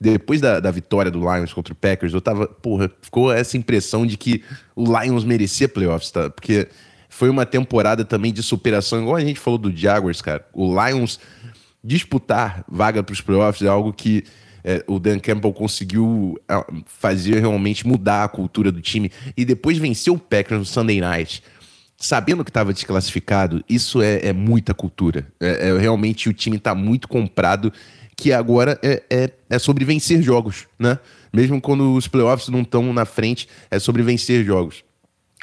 Depois 0.00 0.40
da, 0.40 0.60
da 0.60 0.70
vitória 0.70 1.10
do 1.10 1.20
Lions 1.20 1.52
contra 1.52 1.72
o 1.72 1.76
Packers, 1.76 2.14
eu 2.14 2.20
tava. 2.20 2.46
Porra, 2.46 2.90
ficou 3.02 3.32
essa 3.32 3.56
impressão 3.56 4.06
de 4.06 4.16
que 4.16 4.42
o 4.74 4.84
Lions 4.84 5.24
merecia 5.24 5.68
playoffs, 5.68 6.10
tá? 6.10 6.30
Porque 6.30 6.68
foi 7.08 7.28
uma 7.28 7.44
temporada 7.44 8.04
também 8.04 8.32
de 8.32 8.42
superação, 8.42 9.02
igual 9.02 9.16
a 9.16 9.20
gente 9.20 9.38
falou 9.38 9.58
do 9.58 9.74
Jaguars, 9.74 10.22
cara. 10.22 10.46
O 10.54 10.72
Lions 10.72 11.20
disputar 11.82 12.64
vaga 12.68 13.02
para 13.02 13.12
os 13.12 13.20
playoffs 13.20 13.62
é 13.62 13.68
algo 13.68 13.92
que 13.92 14.24
é, 14.62 14.84
o 14.86 14.98
Dan 14.98 15.18
Campbell 15.18 15.52
conseguiu 15.52 16.38
fazer 16.86 17.40
realmente 17.40 17.86
mudar 17.86 18.24
a 18.24 18.28
cultura 18.28 18.70
do 18.70 18.80
time 18.80 19.10
e 19.36 19.44
depois 19.44 19.78
venceu 19.78 20.14
o 20.14 20.18
Packers 20.18 20.60
no 20.60 20.66
Sunday 20.66 21.00
Night 21.00 21.42
sabendo 22.00 22.42
que 22.42 22.50
estava 22.50 22.72
desclassificado, 22.72 23.62
isso 23.68 24.00
é, 24.00 24.28
é 24.28 24.32
muita 24.32 24.72
cultura. 24.72 25.26
É, 25.38 25.68
é, 25.68 25.78
realmente 25.78 26.30
o 26.30 26.32
time 26.32 26.56
está 26.56 26.74
muito 26.74 27.06
comprado, 27.06 27.70
que 28.20 28.32
agora 28.32 28.78
é, 28.82 29.02
é, 29.08 29.30
é, 29.48 29.58
sobre 29.58 29.82
vencer 29.84 30.20
jogos, 30.22 30.66
né? 30.78 30.98
Mesmo 31.32 31.60
quando 31.60 31.94
os 31.94 32.06
playoffs 32.06 32.48
não 32.48 32.60
estão 32.60 32.92
na 32.92 33.06
frente, 33.06 33.48
é 33.70 33.78
sobre 33.78 34.02
vencer 34.02 34.44
jogos. 34.44 34.84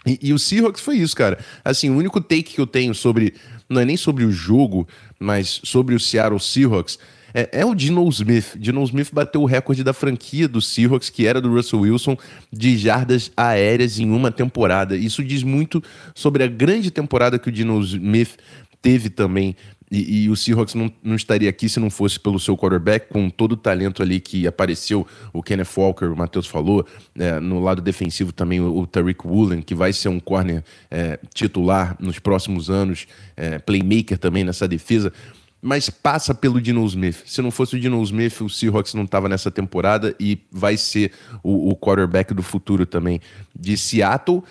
E, 0.05 0.19
e, 0.21 0.33
o 0.33 0.37
Seahawks 0.37 0.81
foi 0.81 0.97
isso, 0.97 1.15
cara. 1.15 1.39
Assim, 1.65 1.89
o 1.89 1.97
único 1.97 2.21
take 2.21 2.43
que 2.43 2.61
eu 2.61 2.67
tenho 2.67 2.93
sobre. 2.93 3.33
Não 3.67 3.81
é 3.81 3.85
nem 3.85 3.97
sobre 3.97 4.23
o 4.23 4.31
jogo, 4.31 4.87
mas 5.19 5.59
sobre 5.63 5.95
o 5.95 5.99
Seattle 5.99 6.39
Seahawks 6.39 6.99
é, 7.33 7.61
é 7.61 7.65
o 7.65 7.73
Dino 7.73 8.07
Smith. 8.09 8.55
Dino 8.57 8.83
Smith 8.83 9.09
bateu 9.11 9.41
o 9.41 9.45
recorde 9.45 9.83
da 9.83 9.93
franquia 9.93 10.47
do 10.47 10.61
Seahawks, 10.61 11.09
que 11.09 11.25
era 11.25 11.41
do 11.41 11.53
Russell 11.53 11.81
Wilson, 11.81 12.15
de 12.53 12.77
jardas 12.77 13.31
aéreas 13.35 13.99
em 13.99 14.09
uma 14.09 14.31
temporada. 14.31 14.95
Isso 14.95 15.23
diz 15.23 15.43
muito 15.43 15.83
sobre 16.13 16.43
a 16.43 16.47
grande 16.47 16.91
temporada 16.91 17.39
que 17.39 17.49
o 17.49 17.51
Dino 17.51 17.81
Smith 17.81 18.37
teve 18.81 19.09
também 19.09 19.55
e, 19.89 20.23
e, 20.23 20.29
o 20.29 20.35
Seahawks 20.35 20.73
não, 20.73 20.91
não, 21.01 21.15
estaria 21.15 21.49
aqui 21.49 21.69
se 21.69 21.79
não 21.79 21.89
fosse 21.89 22.19
pelo 22.19 22.39
seu 22.39 22.57
quarterback, 22.57 23.07
com 23.09 23.29
todo 23.29 23.53
o 23.53 23.57
talento 23.57 24.03
ali 24.03 24.19
que 24.19 24.45
apareceu, 24.45 25.07
o 25.31 25.41
Kenneth 25.41 25.69
Walker, 25.77 26.05
o 26.05 26.15
Matheus 26.15 26.45
falou, 26.45 26.85
é, 27.17 27.39
no 27.39 27.59
lado 27.59 27.81
defensivo 27.81 28.33
também 28.33 28.59
o, 28.59 28.77
o 28.77 28.85
Tariq 28.85 29.25
Woolen, 29.25 29.61
que 29.61 29.73
vai 29.73 29.93
ser 29.93 30.09
um 30.09 30.19
corner 30.19 30.63
é, 30.91 31.17
titular 31.33 31.95
nos 31.99 32.19
próximos 32.19 32.69
anos, 32.69 33.07
é, 33.35 33.59
playmaker 33.59 34.17
também 34.17 34.43
nessa 34.43 34.67
defesa 34.67 35.11
mas 35.59 35.89
passa 35.89 36.35
pelo 36.35 36.61
Dino 36.61 36.85
Smith. 36.85 37.23
Se 37.25 37.41
não 37.41 37.49
fosse 37.49 37.75
o 37.75 37.79
Dino 37.79 38.01
Smith, 38.03 38.41
o 38.41 38.49
Seahawks 38.49 38.93
não 38.93 39.03
estava 39.03 39.27
nessa 39.27 39.49
temporada 39.49 40.15
e 40.19 40.39
vai 40.51 40.77
ser 40.77 41.11
o, 41.43 41.71
o 41.71 41.75
quarterback 41.75 42.33
do 42.33 42.43
futuro 42.43 42.85
também 42.85 43.19
de 43.57 43.75
Seattle. 43.75 44.43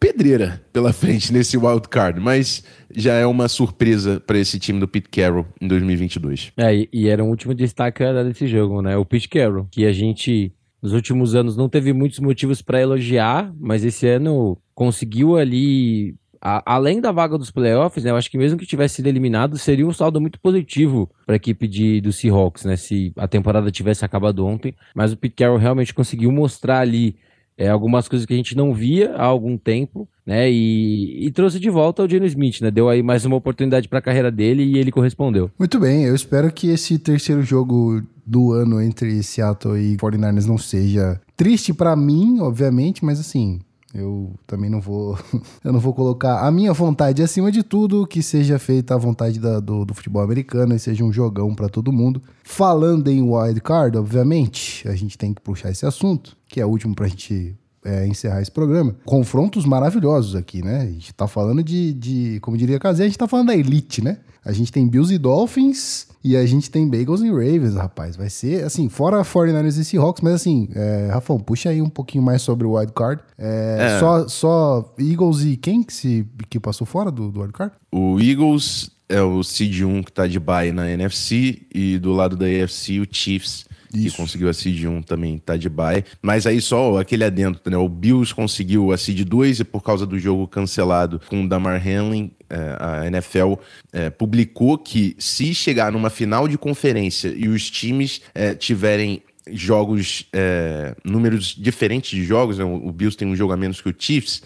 Pedreira 0.00 0.62
pela 0.72 0.92
frente 0.92 1.32
nesse 1.32 1.56
wild 1.56 1.88
card, 1.88 2.20
mas 2.20 2.62
já 2.94 3.14
é 3.14 3.26
uma 3.26 3.48
surpresa 3.48 4.20
para 4.20 4.38
esse 4.38 4.58
time 4.58 4.78
do 4.78 4.86
Pete 4.86 5.08
Carroll 5.08 5.46
em 5.60 5.66
2022. 5.66 6.52
É, 6.56 6.86
e, 6.92 7.08
era 7.08 7.22
um 7.22 7.28
último 7.28 7.54
destaque 7.54 8.04
desse 8.24 8.46
jogo, 8.46 8.80
né? 8.80 8.96
O 8.96 9.04
Pete 9.04 9.28
Carroll, 9.28 9.66
que 9.70 9.84
a 9.84 9.92
gente 9.92 10.52
nos 10.80 10.92
últimos 10.92 11.34
anos 11.34 11.56
não 11.56 11.68
teve 11.68 11.92
muitos 11.92 12.20
motivos 12.20 12.62
para 12.62 12.80
elogiar, 12.80 13.52
mas 13.58 13.84
esse 13.84 14.06
ano 14.06 14.56
conseguiu 14.74 15.36
ali 15.36 16.14
a, 16.40 16.74
além 16.74 17.00
da 17.00 17.10
vaga 17.10 17.36
dos 17.36 17.50
playoffs, 17.50 18.04
né, 18.04 18.10
eu 18.10 18.16
acho 18.16 18.30
que 18.30 18.38
mesmo 18.38 18.58
que 18.58 18.66
tivesse 18.66 18.96
sido 18.96 19.08
eliminado, 19.08 19.58
seria 19.58 19.86
um 19.86 19.92
saldo 19.92 20.20
muito 20.20 20.38
positivo 20.40 21.10
para 21.26 21.34
a 21.34 21.36
equipe 21.36 21.66
de, 21.66 22.00
do 22.00 22.12
Seahawks, 22.12 22.64
né, 22.64 22.76
se 22.76 23.12
a 23.16 23.26
temporada 23.26 23.70
tivesse 23.70 24.04
acabado 24.04 24.46
ontem. 24.46 24.74
Mas 24.94 25.12
o 25.12 25.16
Pete 25.16 25.34
Carroll 25.34 25.58
realmente 25.58 25.92
conseguiu 25.92 26.30
mostrar 26.30 26.80
ali 26.80 27.16
é, 27.58 27.68
algumas 27.68 28.08
coisas 28.08 28.24
que 28.24 28.32
a 28.32 28.36
gente 28.36 28.56
não 28.56 28.72
via 28.72 29.14
há 29.16 29.24
algum 29.24 29.58
tempo, 29.58 30.08
né, 30.24 30.48
e, 30.50 31.26
e 31.26 31.30
trouxe 31.32 31.58
de 31.58 31.68
volta 31.68 32.04
o 32.04 32.08
Geno 32.08 32.24
Smith, 32.26 32.60
né, 32.60 32.70
deu 32.70 32.88
aí 32.88 33.02
mais 33.02 33.24
uma 33.24 33.34
oportunidade 33.34 33.88
para 33.88 33.98
a 33.98 34.02
carreira 34.02 34.30
dele 34.30 34.62
e 34.62 34.78
ele 34.78 34.92
correspondeu. 34.92 35.50
Muito 35.58 35.80
bem, 35.80 36.04
eu 36.04 36.14
espero 36.14 36.52
que 36.52 36.68
esse 36.68 36.98
terceiro 36.98 37.42
jogo 37.42 38.00
do 38.24 38.52
ano 38.52 38.80
entre 38.80 39.22
Seattle 39.22 39.76
e 39.76 39.96
49ers 39.96 40.46
não 40.46 40.58
seja 40.58 41.20
triste 41.36 41.74
para 41.74 41.96
mim, 41.96 42.38
obviamente, 42.40 43.04
mas 43.04 43.18
assim, 43.18 43.58
eu 43.94 44.34
também 44.46 44.68
não 44.68 44.80
vou. 44.80 45.18
eu 45.64 45.72
não 45.72 45.80
vou 45.80 45.94
colocar 45.94 46.46
a 46.46 46.50
minha 46.50 46.72
vontade 46.72 47.22
acima 47.22 47.50
de 47.50 47.62
tudo, 47.62 48.06
que 48.06 48.22
seja 48.22 48.58
feita 48.58 48.94
a 48.94 48.98
vontade 48.98 49.38
da, 49.38 49.60
do, 49.60 49.84
do, 49.84 49.94
futebol 49.94 50.22
americano 50.22 50.74
e 50.74 50.78
seja 50.78 51.04
um 51.04 51.12
jogão 51.12 51.54
para 51.54 51.68
todo 51.68 51.92
mundo. 51.92 52.22
Falando 52.44 53.08
em 53.08 53.22
wild 53.22 53.60
card, 53.60 53.96
obviamente, 53.96 54.86
a 54.88 54.94
gente 54.94 55.16
tem 55.16 55.32
que 55.32 55.40
puxar 55.40 55.70
esse 55.70 55.86
assunto, 55.86 56.36
que 56.46 56.60
é 56.60 56.66
o 56.66 56.68
último 56.68 56.94
pra 56.94 57.08
gente 57.08 57.56
é, 57.84 58.06
encerrar 58.06 58.42
esse 58.42 58.50
programa. 58.50 58.94
Confrontos 59.04 59.64
maravilhosos 59.64 60.36
aqui, 60.36 60.62
né? 60.62 60.82
A 60.82 60.86
gente 60.86 61.12
tá 61.14 61.26
falando 61.26 61.62
de, 61.62 61.94
de 61.94 62.38
como 62.40 62.56
diria 62.56 62.78
Casé, 62.78 63.04
a 63.04 63.06
gente 63.06 63.18
tá 63.18 63.26
falando 63.26 63.48
da 63.48 63.56
elite, 63.56 64.02
né? 64.02 64.18
A 64.44 64.52
gente 64.52 64.72
tem 64.72 64.86
Bills 64.86 65.12
e 65.12 65.18
Dolphins 65.18 66.08
e 66.22 66.36
a 66.36 66.44
gente 66.46 66.70
tem 66.70 66.88
Bagels 66.88 67.20
e 67.20 67.28
Ravens, 67.28 67.74
rapaz. 67.74 68.16
Vai 68.16 68.30
ser, 68.30 68.64
assim, 68.64 68.88
fora 68.88 69.22
49ers 69.22 69.78
e 69.78 69.84
Seahawks, 69.84 70.22
mas 70.22 70.34
assim, 70.34 70.68
é, 70.74 71.10
Rafão, 71.12 71.38
puxa 71.38 71.70
aí 71.70 71.80
um 71.80 71.88
pouquinho 71.88 72.22
mais 72.22 72.42
sobre 72.42 72.66
o 72.66 72.76
Wild 72.76 72.92
Card. 72.92 73.22
É, 73.38 73.76
é. 73.80 74.00
Só, 74.00 74.28
só 74.28 74.94
Eagles 74.98 75.42
e 75.42 75.56
quem 75.56 75.82
que, 75.82 75.92
se, 75.92 76.26
que 76.48 76.58
passou 76.58 76.86
fora 76.86 77.10
do, 77.10 77.30
do 77.30 77.40
Wild 77.40 77.52
Card? 77.52 77.72
O 77.92 78.20
Eagles 78.20 78.90
é 79.08 79.22
o 79.22 79.42
seed 79.42 79.82
1 79.82 80.02
que 80.02 80.12
tá 80.12 80.26
de 80.26 80.38
bye 80.38 80.70
na 80.70 80.90
NFC 80.90 81.62
e 81.74 81.98
do 81.98 82.12
lado 82.12 82.36
da 82.36 82.46
AFC 82.46 83.00
o 83.00 83.06
Chiefs 83.10 83.67
Isso. 83.94 84.16
que 84.16 84.22
conseguiu 84.22 84.48
a 84.48 84.52
seed 84.52 84.84
1 84.84 85.02
também 85.02 85.38
tá 85.38 85.56
de 85.56 85.68
bye. 85.68 86.04
Mas 86.20 86.46
aí 86.46 86.60
só 86.60 86.98
aquele 86.98 87.24
adentro, 87.24 87.60
né? 87.70 87.76
O 87.76 87.88
Bills 87.88 88.34
conseguiu 88.34 88.92
a 88.92 88.98
seed 88.98 89.24
2 89.24 89.60
e 89.60 89.64
por 89.64 89.82
causa 89.82 90.06
do 90.06 90.18
jogo 90.18 90.46
cancelado 90.46 91.20
com 91.28 91.44
o 91.44 91.48
Damar 91.48 91.82
Hamlin, 91.86 92.30
é, 92.50 92.76
a 92.78 93.06
NFL 93.06 93.54
é, 93.92 94.10
publicou 94.10 94.78
que 94.78 95.14
se 95.18 95.54
chegar 95.54 95.92
numa 95.92 96.10
final 96.10 96.48
de 96.48 96.56
conferência 96.56 97.32
e 97.36 97.48
os 97.48 97.70
times 97.70 98.20
é, 98.34 98.54
tiverem 98.54 99.22
jogos, 99.50 100.26
é, 100.32 100.94
números 101.04 101.54
diferentes 101.58 102.10
de 102.10 102.24
jogos, 102.24 102.58
né? 102.58 102.64
o 102.64 102.92
Bills 102.92 103.16
tem 103.16 103.26
um 103.26 103.36
jogo 103.36 103.52
a 103.52 103.56
menos 103.56 103.80
que 103.80 103.88
o 103.88 103.94
Chiefs, 103.96 104.42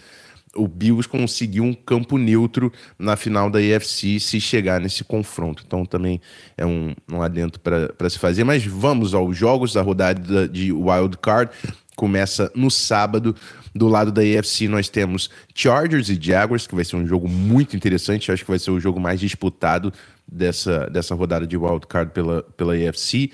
o 0.55 0.67
Bills 0.67 1.07
conseguiu 1.07 1.63
um 1.63 1.73
campo 1.73 2.17
neutro 2.17 2.71
na 2.97 3.15
final 3.15 3.49
da 3.49 3.61
EFC 3.61 4.19
se 4.19 4.39
chegar 4.39 4.79
nesse 4.79 5.03
confronto. 5.03 5.63
Então 5.65 5.85
também 5.85 6.21
é 6.57 6.65
um, 6.65 6.93
um 7.11 7.21
adentro 7.21 7.59
para 7.59 8.09
se 8.09 8.19
fazer. 8.19 8.43
Mas 8.43 8.65
vamos 8.65 9.13
aos 9.13 9.35
jogos. 9.35 9.75
A 9.75 9.81
rodada 9.81 10.47
de 10.47 10.71
Wild 10.71 11.17
Card 11.17 11.51
começa 11.95 12.51
no 12.55 12.69
sábado. 12.69 13.35
Do 13.73 13.87
lado 13.87 14.11
da 14.11 14.23
EFC 14.23 14.67
nós 14.67 14.89
temos 14.89 15.29
Chargers 15.55 16.09
e 16.09 16.19
Jaguars, 16.21 16.67
que 16.67 16.75
vai 16.75 16.85
ser 16.85 16.95
um 16.95 17.07
jogo 17.07 17.27
muito 17.27 17.75
interessante. 17.75 18.31
Acho 18.31 18.43
que 18.43 18.51
vai 18.51 18.59
ser 18.59 18.71
o 18.71 18.79
jogo 18.79 18.99
mais 18.99 19.19
disputado 19.19 19.91
dessa, 20.27 20.87
dessa 20.89 21.15
rodada 21.15 21.47
de 21.47 21.57
Wild 21.57 21.87
Card 21.87 22.11
pela, 22.11 22.43
pela 22.43 22.77
EFC. 22.77 23.31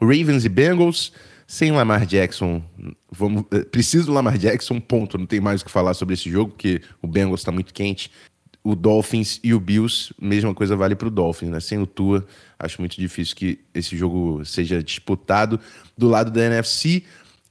Ravens 0.00 0.44
e 0.44 0.48
Bengals. 0.48 1.12
Sem 1.50 1.72
Lamar 1.72 2.06
Jackson, 2.06 2.62
vamos, 3.10 3.44
eh, 3.50 3.64
preciso 3.64 4.06
do 4.06 4.12
Lamar 4.12 4.38
Jackson, 4.38 4.78
ponto. 4.78 5.18
Não 5.18 5.26
tem 5.26 5.40
mais 5.40 5.62
o 5.62 5.64
que 5.64 5.70
falar 5.70 5.94
sobre 5.94 6.14
esse 6.14 6.30
jogo, 6.30 6.52
porque 6.52 6.80
o 7.02 7.08
Bengals 7.08 7.40
está 7.40 7.50
muito 7.50 7.74
quente. 7.74 8.08
O 8.62 8.76
Dolphins 8.76 9.40
e 9.42 9.52
o 9.52 9.58
Bills, 9.58 10.14
mesma 10.22 10.54
coisa 10.54 10.76
vale 10.76 10.94
para 10.94 11.08
o 11.08 11.10
Dolphins, 11.10 11.50
né? 11.50 11.58
Sem 11.58 11.80
o 11.80 11.88
Tua, 11.88 12.24
acho 12.56 12.80
muito 12.80 12.94
difícil 12.94 13.34
que 13.34 13.58
esse 13.74 13.96
jogo 13.96 14.44
seja 14.44 14.80
disputado. 14.80 15.58
Do 15.98 16.08
lado 16.08 16.30
da 16.30 16.40
NFC, 16.40 17.02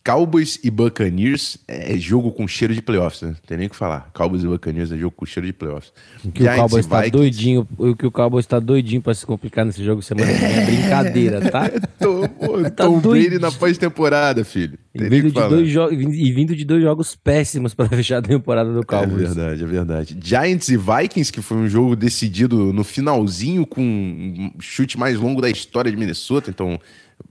Cowboys 0.04 0.60
e 0.64 0.72
Buccaneers 0.72 1.58
é 1.68 1.98
jogo 1.98 2.32
com 2.32 2.48
cheiro 2.48 2.74
de 2.74 2.82
playoffs, 2.82 3.22
né? 3.22 3.36
Tem 3.46 3.58
nem 3.58 3.68
o 3.68 3.70
que 3.70 3.76
falar. 3.76 4.10
Cowboys 4.14 4.44
e 4.44 4.48
Buccaneers 4.48 4.92
é 4.92 4.98
jogo 4.98 5.16
com 5.16 5.26
cheiro 5.26 5.46
de 5.46 5.54
playoffs. 5.54 5.92
O 6.24 6.32
que 6.32 6.42
Giants 6.42 6.58
o 6.58 6.62
Cowboys 6.62 6.86
está 6.86 7.08
doidinho, 7.08 7.68
o 7.78 7.96
que 7.96 8.06
o 8.06 8.12
Cowboys 8.12 8.46
está 8.46 8.60
doidinho 8.60 9.02
para 9.02 9.14
se 9.14 9.26
complicar 9.26 9.66
nesse 9.66 9.84
jogo 9.84 10.02
semana 10.02 10.32
que 10.34 10.46
é 10.46 10.66
brincadeira, 10.66 11.42
tá? 11.52 11.70
Tô, 12.00 12.28
pô, 12.30 12.62
tá 12.64 12.86
Tom 12.86 13.00
Brady 13.00 13.40
na 13.40 13.52
pós-temporada, 13.52 14.46
filho. 14.46 14.80
E 14.96 15.04
vindo, 15.04 15.32
de 15.32 15.50
dois 15.50 15.94
e 16.14 16.32
vindo 16.32 16.56
de 16.56 16.66
dois 16.66 16.82
jogos 16.82 17.16
péssimos 17.16 17.74
para 17.74 17.88
fechar 17.96 18.18
a 18.18 18.22
temporada 18.22 18.74
do 18.74 18.86
Cowboys. 18.86 19.32
É 19.32 19.34
verdade, 19.34 19.64
é 19.64 19.68
verdade. 19.68 20.18
Giants 20.24 20.70
e 20.70 20.78
Vikings, 20.78 21.32
que 21.32 21.42
foi 21.42 21.58
um 21.58 21.68
jogo 21.68 21.96
decidido 21.96 22.72
no 22.74 22.84
finalzinho 22.84 23.66
com 23.66 23.82
um 23.82 24.52
chute 24.60 24.98
mais 24.98 25.20
longo 25.20 25.42
da 25.42 25.50
história 25.50 25.92
de 25.92 25.98
Minnesota, 25.98 26.50
então 26.50 26.80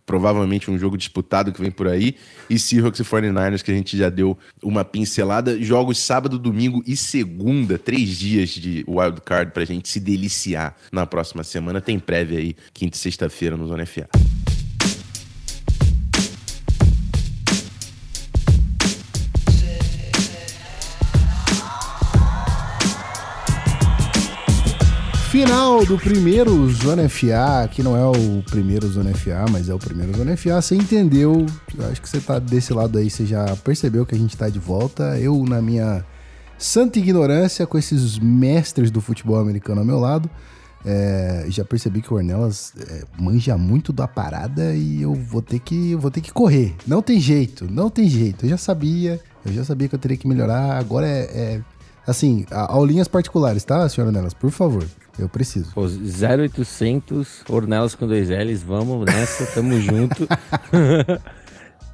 provavelmente 0.05 0.71
um 0.71 0.79
jogo 0.79 0.97
disputado 0.97 1.53
que 1.53 1.61
vem 1.61 1.71
por 1.71 1.87
aí, 1.87 2.17
e 2.49 2.59
Seahawks 2.59 3.01
e 3.01 3.05
49ers, 3.05 3.63
que 3.63 3.71
a 3.71 3.75
gente 3.75 3.97
já 3.97 4.09
deu 4.09 4.39
uma 4.63 4.85
pincelada. 4.85 5.61
Jogos 5.63 5.99
sábado, 5.99 6.39
domingo 6.39 6.83
e 6.87 6.97
segunda, 6.97 7.79
três 7.79 8.11
dias 8.11 8.51
de 8.51 8.85
wild 8.89 9.21
card 9.21 9.53
pra 9.53 9.65
gente 9.65 9.89
se 9.89 10.01
deliciar 10.01 10.77
na 10.91 11.07
próxima 11.07 11.45
semana. 11.45 11.81
Tem 11.81 11.99
prévia 11.99 12.39
aí, 12.39 12.57
quinta 12.73 12.97
e 12.97 13.01
sexta-feira 13.01 13.57
no 13.57 13.67
Zona 13.67 13.85
FA. 13.85 14.09
Final 25.39 25.87
do 25.87 25.97
primeiro 25.97 26.69
Zona 26.69 27.09
FA, 27.09 27.69
que 27.71 27.81
não 27.81 27.97
é 27.97 28.05
o 28.05 28.43
primeiro 28.43 28.89
Zona 28.89 29.15
FA, 29.15 29.45
mas 29.49 29.69
é 29.69 29.73
o 29.73 29.79
primeiro 29.79 30.13
Zona 30.17 30.37
FA. 30.37 30.61
Você 30.61 30.75
entendeu? 30.75 31.47
acho 31.89 32.03
que 32.03 32.09
você 32.09 32.19
tá 32.19 32.41
desse 32.41 32.73
lado 32.73 32.99
aí, 32.99 33.09
você 33.09 33.25
já 33.25 33.45
percebeu 33.63 34.05
que 34.05 34.17
a 34.17 34.19
gente 34.19 34.37
tá 34.37 34.49
de 34.49 34.59
volta. 34.59 35.17
Eu, 35.17 35.45
na 35.45 35.63
minha 35.63 36.05
santa 36.59 36.99
ignorância, 36.99 37.69
com 37.69 37.79
esses 37.79 38.19
mestres 38.19 38.91
do 38.91 39.01
futebol 39.01 39.39
americano 39.39 39.81
ao 39.81 39.87
meu 39.87 40.01
lado, 40.01 40.29
é, 40.85 41.47
já 41.49 41.65
percebi 41.65 42.03
que 42.03 42.13
o 42.13 42.17
Ornelas 42.17 42.73
é, 42.77 43.05
manja 43.17 43.57
muito 43.57 43.93
da 43.93 44.09
parada 44.09 44.75
e 44.75 45.01
eu 45.01 45.15
vou 45.15 45.41
ter 45.41 45.61
que 45.61 45.95
vou 45.95 46.11
ter 46.11 46.21
que 46.21 46.33
correr. 46.33 46.75
Não 46.85 47.01
tem 47.01 47.21
jeito, 47.21 47.65
não 47.71 47.89
tem 47.89 48.09
jeito. 48.09 48.45
Eu 48.45 48.51
já 48.51 48.57
sabia, 48.57 49.21
eu 49.47 49.53
já 49.53 49.63
sabia 49.63 49.89
que 49.89 49.95
eu 49.95 50.01
teria 50.01 50.17
que 50.17 50.27
melhorar. 50.27 50.77
Agora 50.77 51.07
é, 51.07 51.21
é 51.21 51.61
assim, 52.09 52.47
aulinhas 52.51 53.07
particulares, 53.07 53.63
tá, 53.65 53.87
senhora 53.89 54.11
Ornelas? 54.11 54.35
Por 54.35 54.51
favor. 54.51 54.85
Eu 55.19 55.29
preciso. 55.29 55.73
Pô, 55.75 55.83
0800 55.83 57.45
Ornelas 57.49 57.95
com 57.95 58.07
dois 58.07 58.31
L's, 58.31 58.63
vamos 58.63 59.05
nessa, 59.05 59.47
tamo 59.47 59.79
junto. 59.81 60.27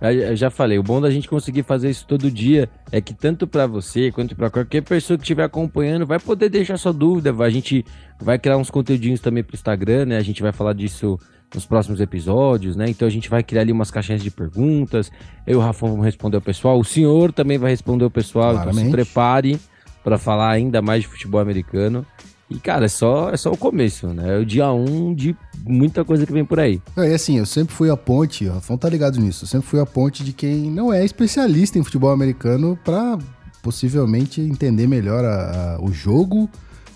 Eu 0.01 0.37
já 0.37 0.51
falei, 0.51 0.79
o 0.79 0.83
bom 0.83 1.01
da 1.01 1.11
gente 1.11 1.27
conseguir 1.27 1.63
fazer 1.63 1.89
isso 1.89 2.05
todo 2.07 2.31
dia 2.31 2.69
é 2.93 3.01
que 3.01 3.15
tanto 3.15 3.47
para 3.47 3.67
você 3.67 4.13
quanto 4.13 4.37
para 4.37 4.51
qualquer 4.51 4.83
pessoa 4.83 5.17
que 5.17 5.23
estiver 5.23 5.45
acompanhando 5.45 6.05
vai 6.05 6.19
poder 6.19 6.51
deixar 6.51 6.77
sua 6.77 6.93
dúvida. 6.93 7.33
A 7.43 7.49
gente 7.49 7.85
vai 8.21 8.39
criar 8.39 8.59
uns 8.59 8.71
conteúdinhos 8.71 9.21
também 9.21 9.43
pro 9.43 9.55
Instagram, 9.55 10.05
né? 10.07 10.19
A 10.19 10.23
gente 10.23 10.43
vai 10.43 10.53
falar 10.53 10.75
disso 10.75 11.19
nos 11.55 11.65
próximos 11.65 12.01
episódios, 12.01 12.77
né? 12.77 12.87
Então 12.91 13.09
a 13.09 13.11
gente 13.11 13.31
vai 13.31 13.43
criar 13.43 13.63
ali 13.63 13.73
umas 13.73 13.91
caixinhas 13.91 14.23
de 14.23 14.31
perguntas. 14.31 15.11
Eu 15.47 15.55
e 15.55 15.57
o 15.57 15.61
Rafão 15.61 15.89
vamos 15.91 16.05
responder 16.05 16.37
ao 16.37 16.43
pessoal. 16.43 16.79
O 16.79 16.85
senhor 16.85 17.33
também 17.33 17.57
vai 17.57 17.71
responder 17.71 18.05
ao 18.05 18.11
pessoal. 18.11 18.53
Claramente. 18.53 18.89
Então 18.89 18.91
se 18.91 19.07
prepare 19.07 19.61
para 20.05 20.19
falar 20.19 20.51
ainda 20.51 20.83
mais 20.83 21.03
de 21.03 21.09
futebol 21.09 21.41
americano. 21.41 22.07
E, 22.51 22.59
cara, 22.59 22.85
é 22.85 22.89
só, 22.89 23.31
é 23.31 23.37
só 23.37 23.51
o 23.51 23.57
começo, 23.57 24.07
né? 24.09 24.37
É 24.37 24.39
o 24.39 24.45
dia 24.45 24.71
um 24.71 25.15
de 25.15 25.35
muita 25.67 26.05
coisa 26.05 26.27
que 26.27 26.33
vem 26.33 26.45
por 26.45 26.61
aí. 26.61 26.81
É, 26.97 27.15
assim, 27.15 27.39
eu 27.39 27.47
sempre 27.47 27.75
fui 27.75 27.91
a 27.91 27.97
ponte, 27.97 28.47
o 28.47 28.53
Rafão 28.53 28.77
tá 28.77 28.89
ligado 28.89 29.19
nisso, 29.19 29.45
eu 29.45 29.49
sempre 29.49 29.67
fui 29.67 29.81
a 29.81 29.87
ponte 29.87 30.23
de 30.23 30.33
quem 30.33 30.71
não 30.71 30.93
é 30.93 31.03
especialista 31.03 31.79
em 31.79 31.83
futebol 31.83 32.11
americano 32.11 32.79
para 32.85 33.19
possivelmente 33.63 34.43
entender 34.43 34.87
melhor 34.87 35.25
a, 35.25 35.77
a, 35.77 35.83
o 35.83 35.91
jogo 35.91 36.51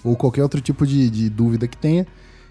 ou 0.04 0.14
qualquer 0.14 0.42
outro 0.42 0.60
tipo 0.60 0.86
de, 0.86 1.08
de, 1.08 1.30
dúvida 1.30 1.66
que 1.66 1.78
tenha. 1.78 2.06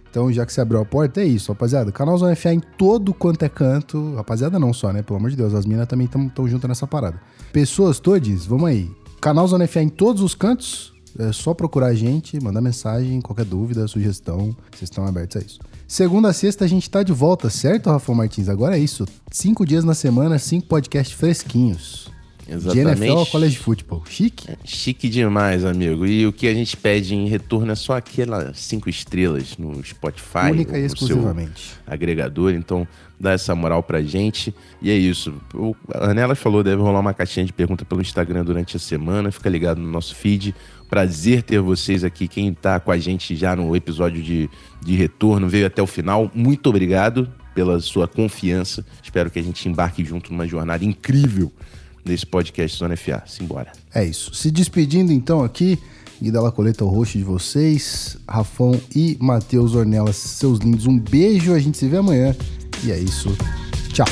Então, 0.10 0.32
já 0.34 0.46
que 0.46 0.52
você 0.52 0.60
abriu 0.62 0.82
a 0.82 0.86
porta, 0.86 1.22
é 1.22 1.26
isso, 1.26 1.52
rapaziada. 1.52 1.92
Canal 1.92 2.18
Zona 2.18 2.36
FA 2.36 2.52
em 2.52 2.60
todo 2.60 3.14
quanto 3.14 3.44
é 3.44 3.50
canto. 3.50 4.16
Rapaziada, 4.16 4.58
não 4.58 4.74
só, 4.74 4.92
né? 4.92 5.04
Pelo 5.04 5.20
amor 5.20 5.30
de 5.30 5.36
Deus, 5.36 5.54
as 5.54 5.66
minas 5.66 5.86
também 5.86 6.08
estão 6.08 6.48
juntas 6.48 6.68
nessa 6.68 6.88
parada. 6.88 7.22
Pessoas 7.54 8.00
todas, 8.00 8.46
vamos 8.46 8.68
aí. 8.68 8.90
Canal 9.20 9.48
Zona 9.48 9.68
FA 9.68 9.82
em 9.82 9.90
todos 9.90 10.22
os 10.22 10.36
cantos 10.36 10.94
é 11.18 11.32
só 11.32 11.54
procurar 11.54 11.88
a 11.88 11.94
gente, 11.96 12.42
mandar 12.42 12.62
mensagem, 12.62 13.20
qualquer 13.22 13.46
dúvida, 13.46 13.88
sugestão, 13.88 14.56
vocês 14.72 14.84
estão 14.84 15.06
abertos 15.06 15.38
a 15.38 15.40
isso. 15.46 15.60
Segunda 15.88 16.30
a 16.30 16.34
sexta 16.34 16.66
a 16.66 16.68
gente 16.68 16.90
tá 16.90 17.02
de 17.02 17.12
volta, 17.12 17.50
certo, 17.50 17.90
Rafa 17.90 18.14
Martins? 18.14 18.50
Agora 18.50 18.78
é 18.78 18.80
isso. 18.80 19.06
Cinco 19.32 19.66
dias 19.66 19.84
na 19.84 19.96
semana, 19.96 20.38
cinco 20.38 20.68
podcasts 20.68 21.18
fresquinhos. 21.18 22.07
Exatamente. 22.50 23.00
De 23.00 23.06
NFL 23.06 23.18
ao 23.18 23.26
College 23.26 23.58
Football. 23.58 24.04
Chique? 24.08 24.50
É, 24.50 24.56
chique 24.64 25.10
demais, 25.10 25.66
amigo. 25.66 26.06
E 26.06 26.26
o 26.26 26.32
que 26.32 26.48
a 26.48 26.54
gente 26.54 26.78
pede 26.78 27.14
em 27.14 27.28
retorno 27.28 27.72
é 27.72 27.76
só 27.76 27.98
aquelas 27.98 28.58
cinco 28.60 28.90
estrelas 28.90 29.58
no 29.58 29.84
Spotify. 29.84 30.52
Única 30.52 30.78
e 30.78 30.86
exclusivamente. 30.86 31.74
agregador. 31.86 32.54
Então, 32.54 32.88
dá 33.20 33.32
essa 33.32 33.54
moral 33.54 33.84
pra 33.84 34.02
gente. 34.02 34.56
E 34.82 34.90
é 34.90 34.96
isso. 34.96 35.34
O 35.54 35.76
Anela 35.94 36.36
falou, 36.36 36.64
deve 36.64 36.82
rolar 36.82 37.00
uma 37.00 37.14
caixinha 37.14 37.46
de 37.46 37.52
pergunta 37.52 37.84
pelo 37.84 38.02
Instagram 38.02 38.46
durante 38.46 38.78
a 38.78 38.80
semana. 38.80 39.32
Fica 39.32 39.50
ligado 39.50 39.82
no 39.82 39.92
nosso 39.92 40.16
feed. 40.16 40.56
Prazer 40.90 41.44
ter 41.44 41.60
vocês 41.60 42.04
aqui. 42.04 42.28
Quem 42.28 42.50
está 42.50 42.80
com 42.80 42.92
a 42.92 42.98
gente 42.98 43.36
já 43.36 43.56
no 43.56 43.76
episódio 43.76 44.24
de, 44.24 44.50
de 44.82 44.96
retorno 44.96 45.50
veio 45.50 45.68
até 45.68 45.82
o 45.82 45.88
final. 45.88 46.32
Muito 46.34 46.68
obrigado 46.70 47.30
pela 47.54 47.80
sua 47.82 48.08
confiança. 48.08 48.86
Espero 49.04 49.30
que 49.30 49.40
a 49.40 49.44
gente 49.44 49.68
embarque 49.68 50.06
junto 50.06 50.32
numa 50.32 50.48
jornada 50.48 50.86
incrível 50.86 51.52
nesse 52.08 52.26
podcast 52.26 52.78
Zona 52.78 52.96
FA. 52.96 53.24
Simbora. 53.26 53.72
É 53.94 54.04
isso. 54.04 54.34
Se 54.34 54.50
despedindo 54.52 55.12
então 55.12 55.44
aqui. 55.44 55.78
E 56.20 56.32
da 56.32 56.42
La 56.42 56.52
Coleta, 56.52 56.84
o 56.84 56.88
host 56.88 57.16
de 57.16 57.24
vocês, 57.24 58.18
Rafão 58.28 58.82
e 58.96 59.16
Matheus 59.20 59.76
Ornelas, 59.76 60.16
seus 60.16 60.58
lindos. 60.58 60.88
Um 60.88 60.98
beijo, 60.98 61.54
a 61.54 61.60
gente 61.60 61.78
se 61.78 61.88
vê 61.88 61.98
amanhã. 61.98 62.36
E 62.84 62.92
é 62.92 62.98
isso. 62.98 63.38
Tchau. 63.94 64.08